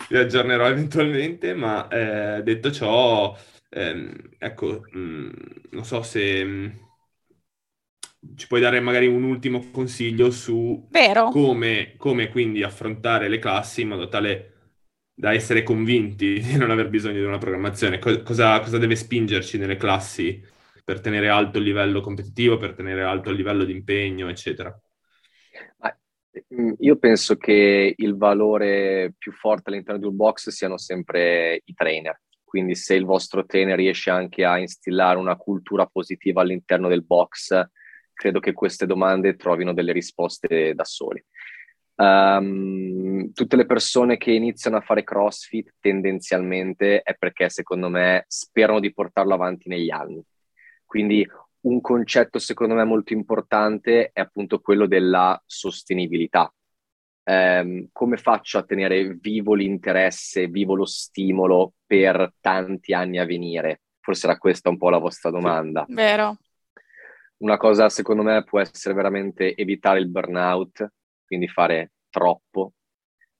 Vi 0.08 0.16
aggiornerò 0.16 0.68
eventualmente, 0.68 1.52
ma 1.52 1.88
eh, 1.88 2.42
detto 2.44 2.70
ciò, 2.70 3.36
ehm, 3.70 4.14
ecco, 4.38 4.82
mh, 4.90 4.98
mm, 4.98 5.30
non 5.70 5.84
so 5.84 6.02
se... 6.02 6.44
Mh, 6.44 6.48
mm, 6.48 6.84
ci 8.34 8.46
puoi 8.46 8.60
dare 8.60 8.80
magari 8.80 9.06
un 9.06 9.22
ultimo 9.22 9.70
consiglio 9.70 10.30
su 10.30 10.88
come, 11.30 11.94
come, 11.96 12.28
quindi 12.28 12.62
affrontare 12.62 13.28
le 13.28 13.38
classi 13.38 13.82
in 13.82 13.88
modo 13.88 14.08
tale 14.08 14.52
da 15.14 15.32
essere 15.32 15.62
convinti 15.62 16.40
di 16.42 16.56
non 16.56 16.70
aver 16.70 16.88
bisogno 16.88 17.18
di 17.18 17.24
una 17.24 17.38
programmazione. 17.38 17.98
Cosa, 17.98 18.60
cosa 18.60 18.78
deve 18.78 18.96
spingerci 18.96 19.58
nelle 19.58 19.76
classi 19.76 20.42
per 20.84 21.00
tenere 21.00 21.28
alto 21.28 21.58
il 21.58 21.64
livello 21.64 22.00
competitivo, 22.00 22.56
per 22.56 22.74
tenere 22.74 23.02
alto 23.02 23.30
il 23.30 23.36
livello 23.36 23.64
di 23.64 23.72
impegno, 23.72 24.28
eccetera? 24.28 24.78
Mm, 26.54 26.72
io 26.78 26.96
penso 26.96 27.36
che 27.36 27.94
il 27.96 28.16
valore 28.16 29.14
più 29.16 29.32
forte 29.32 29.70
all'interno 29.70 30.00
di 30.00 30.06
un 30.06 30.16
box 30.16 30.50
siano 30.50 30.76
sempre 30.78 31.62
i 31.64 31.74
trainer. 31.74 32.20
Quindi 32.44 32.74
se 32.74 32.94
il 32.94 33.04
vostro 33.04 33.44
trainer 33.44 33.76
riesce 33.76 34.10
anche 34.10 34.44
a 34.44 34.58
instillare 34.58 35.18
una 35.18 35.36
cultura 35.36 35.86
positiva 35.86 36.42
all'interno 36.42 36.88
del 36.88 37.04
box, 37.04 37.68
credo 38.16 38.40
che 38.40 38.54
queste 38.54 38.86
domande 38.86 39.36
trovino 39.36 39.74
delle 39.74 39.92
risposte 39.92 40.74
da 40.74 40.84
soli. 40.84 41.22
Um, 41.96 43.32
tutte 43.32 43.56
le 43.56 43.64
persone 43.64 44.16
che 44.16 44.30
iniziano 44.32 44.76
a 44.76 44.82
fare 44.82 45.02
CrossFit 45.02 45.74
tendenzialmente 45.80 47.00
è 47.00 47.14
perché 47.14 47.48
secondo 47.48 47.88
me 47.88 48.24
sperano 48.26 48.80
di 48.80 48.92
portarlo 48.92 49.34
avanti 49.34 49.68
negli 49.68 49.90
anni. 49.90 50.22
Quindi 50.84 51.26
un 51.60 51.80
concetto 51.80 52.38
secondo 52.38 52.74
me 52.74 52.84
molto 52.84 53.12
importante 53.12 54.10
è 54.12 54.20
appunto 54.20 54.60
quello 54.60 54.86
della 54.86 55.40
sostenibilità. 55.44 56.52
Um, 57.28 57.88
come 57.92 58.16
faccio 58.18 58.58
a 58.58 58.62
tenere 58.62 59.14
vivo 59.14 59.54
l'interesse, 59.54 60.46
vivo 60.46 60.74
lo 60.74 60.86
stimolo 60.86 61.72
per 61.84 62.34
tanti 62.40 62.92
anni 62.94 63.18
a 63.18 63.24
venire? 63.24 63.80
Forse 64.00 64.26
era 64.26 64.38
questa 64.38 64.68
un 64.68 64.76
po' 64.76 64.90
la 64.90 64.98
vostra 64.98 65.30
domanda. 65.30 65.84
Vero. 65.88 66.38
Una 67.38 67.58
cosa 67.58 67.90
secondo 67.90 68.22
me 68.22 68.44
può 68.44 68.60
essere 68.60 68.94
veramente 68.94 69.54
evitare 69.54 69.98
il 69.98 70.08
burnout, 70.08 70.90
quindi 71.26 71.48
fare 71.48 71.92
troppo, 72.08 72.72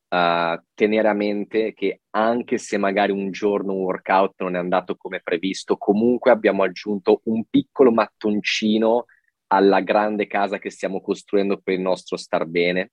uh, 0.08 0.62
tenere 0.74 1.08
a 1.08 1.14
mente 1.14 1.72
che 1.72 2.02
anche 2.10 2.58
se 2.58 2.76
magari 2.76 3.12
un 3.12 3.30
giorno 3.30 3.72
un 3.72 3.80
workout 3.80 4.42
non 4.42 4.54
è 4.56 4.58
andato 4.58 4.96
come 4.96 5.20
previsto, 5.22 5.78
comunque 5.78 6.30
abbiamo 6.30 6.62
aggiunto 6.62 7.22
un 7.24 7.44
piccolo 7.48 7.90
mattoncino 7.90 9.06
alla 9.48 9.80
grande 9.80 10.26
casa 10.26 10.58
che 10.58 10.70
stiamo 10.70 11.00
costruendo 11.00 11.58
per 11.58 11.74
il 11.74 11.80
nostro 11.80 12.18
star 12.18 12.44
bene. 12.44 12.92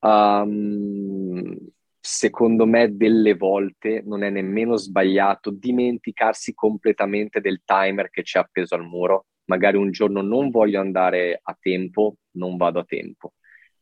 Um, 0.00 1.56
secondo 1.98 2.66
me 2.66 2.94
delle 2.94 3.34
volte 3.34 4.02
non 4.04 4.22
è 4.22 4.30
nemmeno 4.30 4.76
sbagliato 4.76 5.50
dimenticarsi 5.50 6.54
completamente 6.54 7.40
del 7.40 7.62
timer 7.64 8.10
che 8.10 8.22
c'è 8.22 8.38
appeso 8.38 8.74
al 8.74 8.84
muro 8.84 9.26
magari 9.48 9.76
un 9.76 9.90
giorno 9.90 10.22
non 10.22 10.50
voglio 10.50 10.80
andare 10.80 11.40
a 11.42 11.56
tempo, 11.58 12.16
non 12.32 12.56
vado 12.56 12.78
a 12.78 12.84
tempo. 12.84 13.34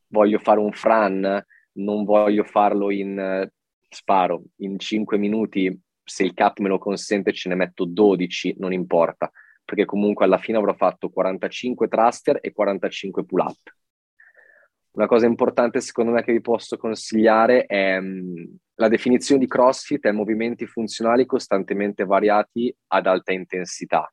Voglio 0.09 0.39
fare 0.39 0.61
un 0.61 0.73
fran, 0.73 1.45
non 1.73 2.05
voglio 2.05 2.45
farlo 2.45 2.91
in, 2.91 3.49
sparo, 3.89 4.45
in 4.57 4.79
5 4.79 5.19
minuti, 5.19 5.81
se 6.03 6.23
il 6.23 6.35
cap 6.35 6.59
me 6.59 6.69
lo 6.69 6.79
consente 6.79 7.33
ce 7.33 7.49
ne 7.49 7.57
metto 7.57 7.85
12, 7.85 8.57
non 8.59 8.73
importa, 8.73 9.31
perché 9.65 9.85
comunque 9.85 10.25
alla 10.25 10.39
fine 10.39 10.59
avrò 10.59 10.73
fatto 10.75 11.09
45 11.09 11.89
thruster 11.89 12.39
e 12.41 12.53
45 12.53 13.25
pull 13.25 13.41
up. 13.41 13.75
Una 14.93 15.07
cosa 15.07 15.27
importante 15.27 15.81
secondo 15.81 16.13
me 16.13 16.23
che 16.23 16.33
vi 16.33 16.41
posso 16.41 16.79
consigliare 16.79 17.67
è 17.67 17.99
um, 17.99 18.57
la 18.77 18.89
definizione 18.89 19.41
di 19.41 19.47
CrossFit 19.47 20.07
è 20.07 20.13
movimenti 20.13 20.67
funzionali 20.67 21.27
costantemente 21.27 22.05
variati 22.05 22.75
ad 22.89 23.07
alta 23.07 23.33
intensità. 23.33 24.11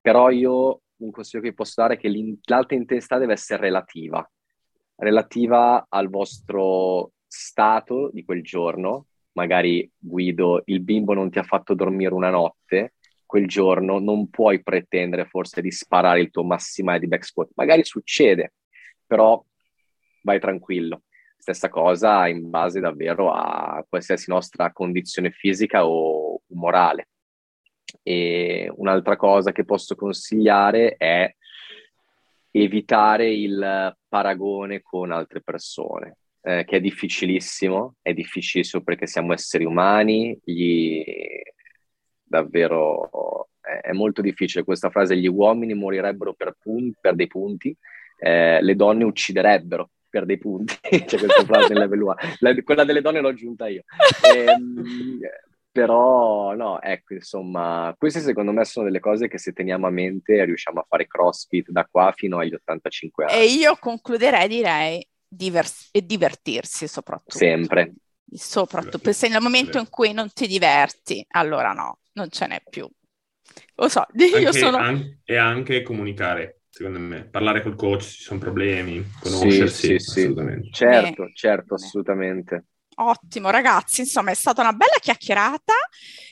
Però 0.00 0.30
io 0.30 0.80
un 0.98 1.10
consiglio 1.10 1.42
che 1.42 1.50
vi 1.50 1.54
posso 1.54 1.80
dare 1.80 1.94
è 1.94 1.98
che 1.98 2.10
l'alta 2.44 2.74
intensità 2.74 3.18
deve 3.18 3.34
essere 3.34 3.62
relativa, 3.62 4.28
relativa 4.96 5.86
al 5.88 6.08
vostro 6.08 7.12
stato 7.26 8.10
di 8.12 8.24
quel 8.24 8.42
giorno. 8.42 9.06
Magari 9.32 9.90
Guido, 9.98 10.62
il 10.66 10.80
bimbo 10.80 11.12
non 11.12 11.30
ti 11.30 11.38
ha 11.38 11.42
fatto 11.42 11.74
dormire 11.74 12.14
una 12.14 12.30
notte, 12.30 12.94
quel 13.26 13.46
giorno 13.46 13.98
non 13.98 14.30
puoi 14.30 14.62
pretendere 14.62 15.26
forse 15.26 15.60
di 15.60 15.70
sparare 15.70 16.20
il 16.20 16.30
tuo 16.30 16.44
massimale 16.44 17.00
di 17.00 17.08
back 17.08 17.24
squat. 17.24 17.50
Magari 17.54 17.84
succede, 17.84 18.54
però 19.04 19.44
vai 20.22 20.40
tranquillo. 20.40 21.02
Stessa 21.36 21.68
cosa 21.68 22.26
in 22.28 22.48
base 22.48 22.80
davvero 22.80 23.30
a 23.30 23.84
qualsiasi 23.86 24.30
nostra 24.30 24.72
condizione 24.72 25.30
fisica 25.30 25.86
o 25.86 26.40
morale. 26.48 27.08
E 28.02 28.70
un'altra 28.76 29.16
cosa 29.16 29.52
che 29.52 29.64
posso 29.64 29.94
consigliare 29.94 30.96
è 30.96 31.32
evitare 32.50 33.32
il 33.32 33.96
paragone 34.08 34.82
con 34.82 35.12
altre 35.12 35.42
persone, 35.42 36.18
eh, 36.42 36.64
che 36.64 36.76
è 36.76 36.80
difficilissimo, 36.80 37.96
è 38.00 38.14
difficilissimo 38.14 38.82
perché 38.82 39.06
siamo 39.06 39.32
esseri 39.32 39.64
umani, 39.64 40.38
gli... 40.42 41.02
davvero 42.22 43.48
è 43.82 43.92
molto 43.92 44.22
difficile. 44.22 44.64
Questa 44.64 44.90
frase, 44.90 45.16
gli 45.16 45.26
uomini 45.26 45.74
morirebbero 45.74 46.34
per, 46.34 46.56
pun- 46.60 46.94
per 47.00 47.14
dei 47.14 47.26
punti, 47.26 47.76
eh, 48.18 48.62
le 48.62 48.74
donne 48.76 49.04
ucciderebbero 49.04 49.90
per 50.08 50.24
dei 50.24 50.38
punti, 50.38 50.74
c'è 51.04 51.18
questa 51.18 51.44
frase 51.44 51.72
in 51.72 51.78
level 51.78 52.00
1, 52.00 52.14
La, 52.38 52.54
quella 52.62 52.84
delle 52.84 53.00
donne 53.00 53.20
l'ho 53.20 53.28
aggiunta 53.28 53.68
io. 53.68 53.82
Ehm, 54.34 55.20
però 55.76 56.54
no, 56.54 56.80
ecco, 56.80 57.12
insomma, 57.12 57.94
queste 57.98 58.20
secondo 58.20 58.50
me 58.50 58.64
sono 58.64 58.86
delle 58.86 58.98
cose 58.98 59.28
che 59.28 59.36
se 59.36 59.52
teniamo 59.52 59.86
a 59.86 59.90
mente 59.90 60.42
riusciamo 60.46 60.80
a 60.80 60.86
fare 60.88 61.06
CrossFit 61.06 61.68
da 61.70 61.84
qua 61.84 62.14
fino 62.16 62.38
agli 62.38 62.54
85 62.54 63.24
anni. 63.26 63.36
E 63.36 63.44
io 63.44 63.76
concluderei, 63.76 64.48
direi, 64.48 65.06
divers- 65.28 65.90
e 65.92 66.06
divertirsi 66.06 66.88
soprattutto. 66.88 67.36
Sempre. 67.36 67.92
Soprattutto, 68.32 69.12
se 69.12 69.28
nel 69.28 69.42
momento 69.42 69.78
in 69.78 69.90
cui 69.90 70.14
non 70.14 70.32
ti 70.32 70.46
diverti, 70.46 71.24
allora 71.32 71.72
no, 71.72 71.98
non 72.12 72.30
ce 72.30 72.46
n'è 72.46 72.62
più. 72.70 72.88
Lo 73.74 73.88
so, 73.90 74.06
io 74.16 74.36
anche, 74.46 74.58
sono... 74.58 74.78
An- 74.78 75.20
e 75.24 75.36
anche 75.36 75.82
comunicare, 75.82 76.60
secondo 76.70 76.98
me. 76.98 77.24
Parlare 77.26 77.60
col 77.60 77.76
coach, 77.76 78.04
ci 78.04 78.22
sono 78.22 78.40
problemi, 78.40 79.04
conoscersi, 79.20 79.86
sì, 79.86 79.98
sì, 79.98 80.22
assolutamente. 80.22 80.68
Sì. 80.72 80.78
Certo, 80.78 81.24
Beh. 81.24 81.32
certo, 81.34 81.74
assolutamente. 81.74 82.64
Ottimo 82.98 83.50
ragazzi, 83.50 84.00
insomma 84.00 84.30
è 84.30 84.34
stata 84.34 84.62
una 84.62 84.72
bella 84.72 84.96
chiacchierata, 84.98 85.74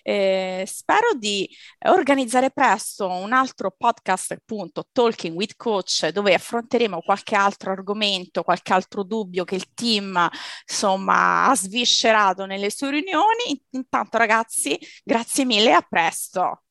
eh, 0.02 0.64
spero 0.66 1.12
di 1.14 1.46
organizzare 1.88 2.50
presto 2.50 3.06
un 3.06 3.34
altro 3.34 3.74
podcast 3.76 4.32
appunto 4.32 4.88
Talking 4.90 5.36
with 5.36 5.56
Coach 5.56 6.08
dove 6.08 6.32
affronteremo 6.32 7.02
qualche 7.02 7.36
altro 7.36 7.70
argomento, 7.70 8.42
qualche 8.42 8.72
altro 8.72 9.02
dubbio 9.02 9.44
che 9.44 9.56
il 9.56 9.74
team 9.74 10.28
insomma 10.66 11.50
ha 11.50 11.54
sviscerato 11.54 12.46
nelle 12.46 12.70
sue 12.70 12.92
riunioni. 12.92 13.62
Intanto 13.72 14.16
ragazzi, 14.16 14.78
grazie 15.04 15.44
mille 15.44 15.68
e 15.68 15.72
a 15.72 15.86
presto. 15.86 16.62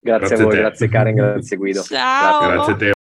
Grazie, 0.00 0.26
grazie 0.26 0.44
a 0.44 0.48
voi, 0.48 0.56
grazie 0.56 0.88
Karen, 0.88 1.14
grazie 1.14 1.56
Guido. 1.56 1.82
Ciao. 1.84 2.48
Grazie 2.48 2.72
a 2.72 2.76
te. 2.76 2.97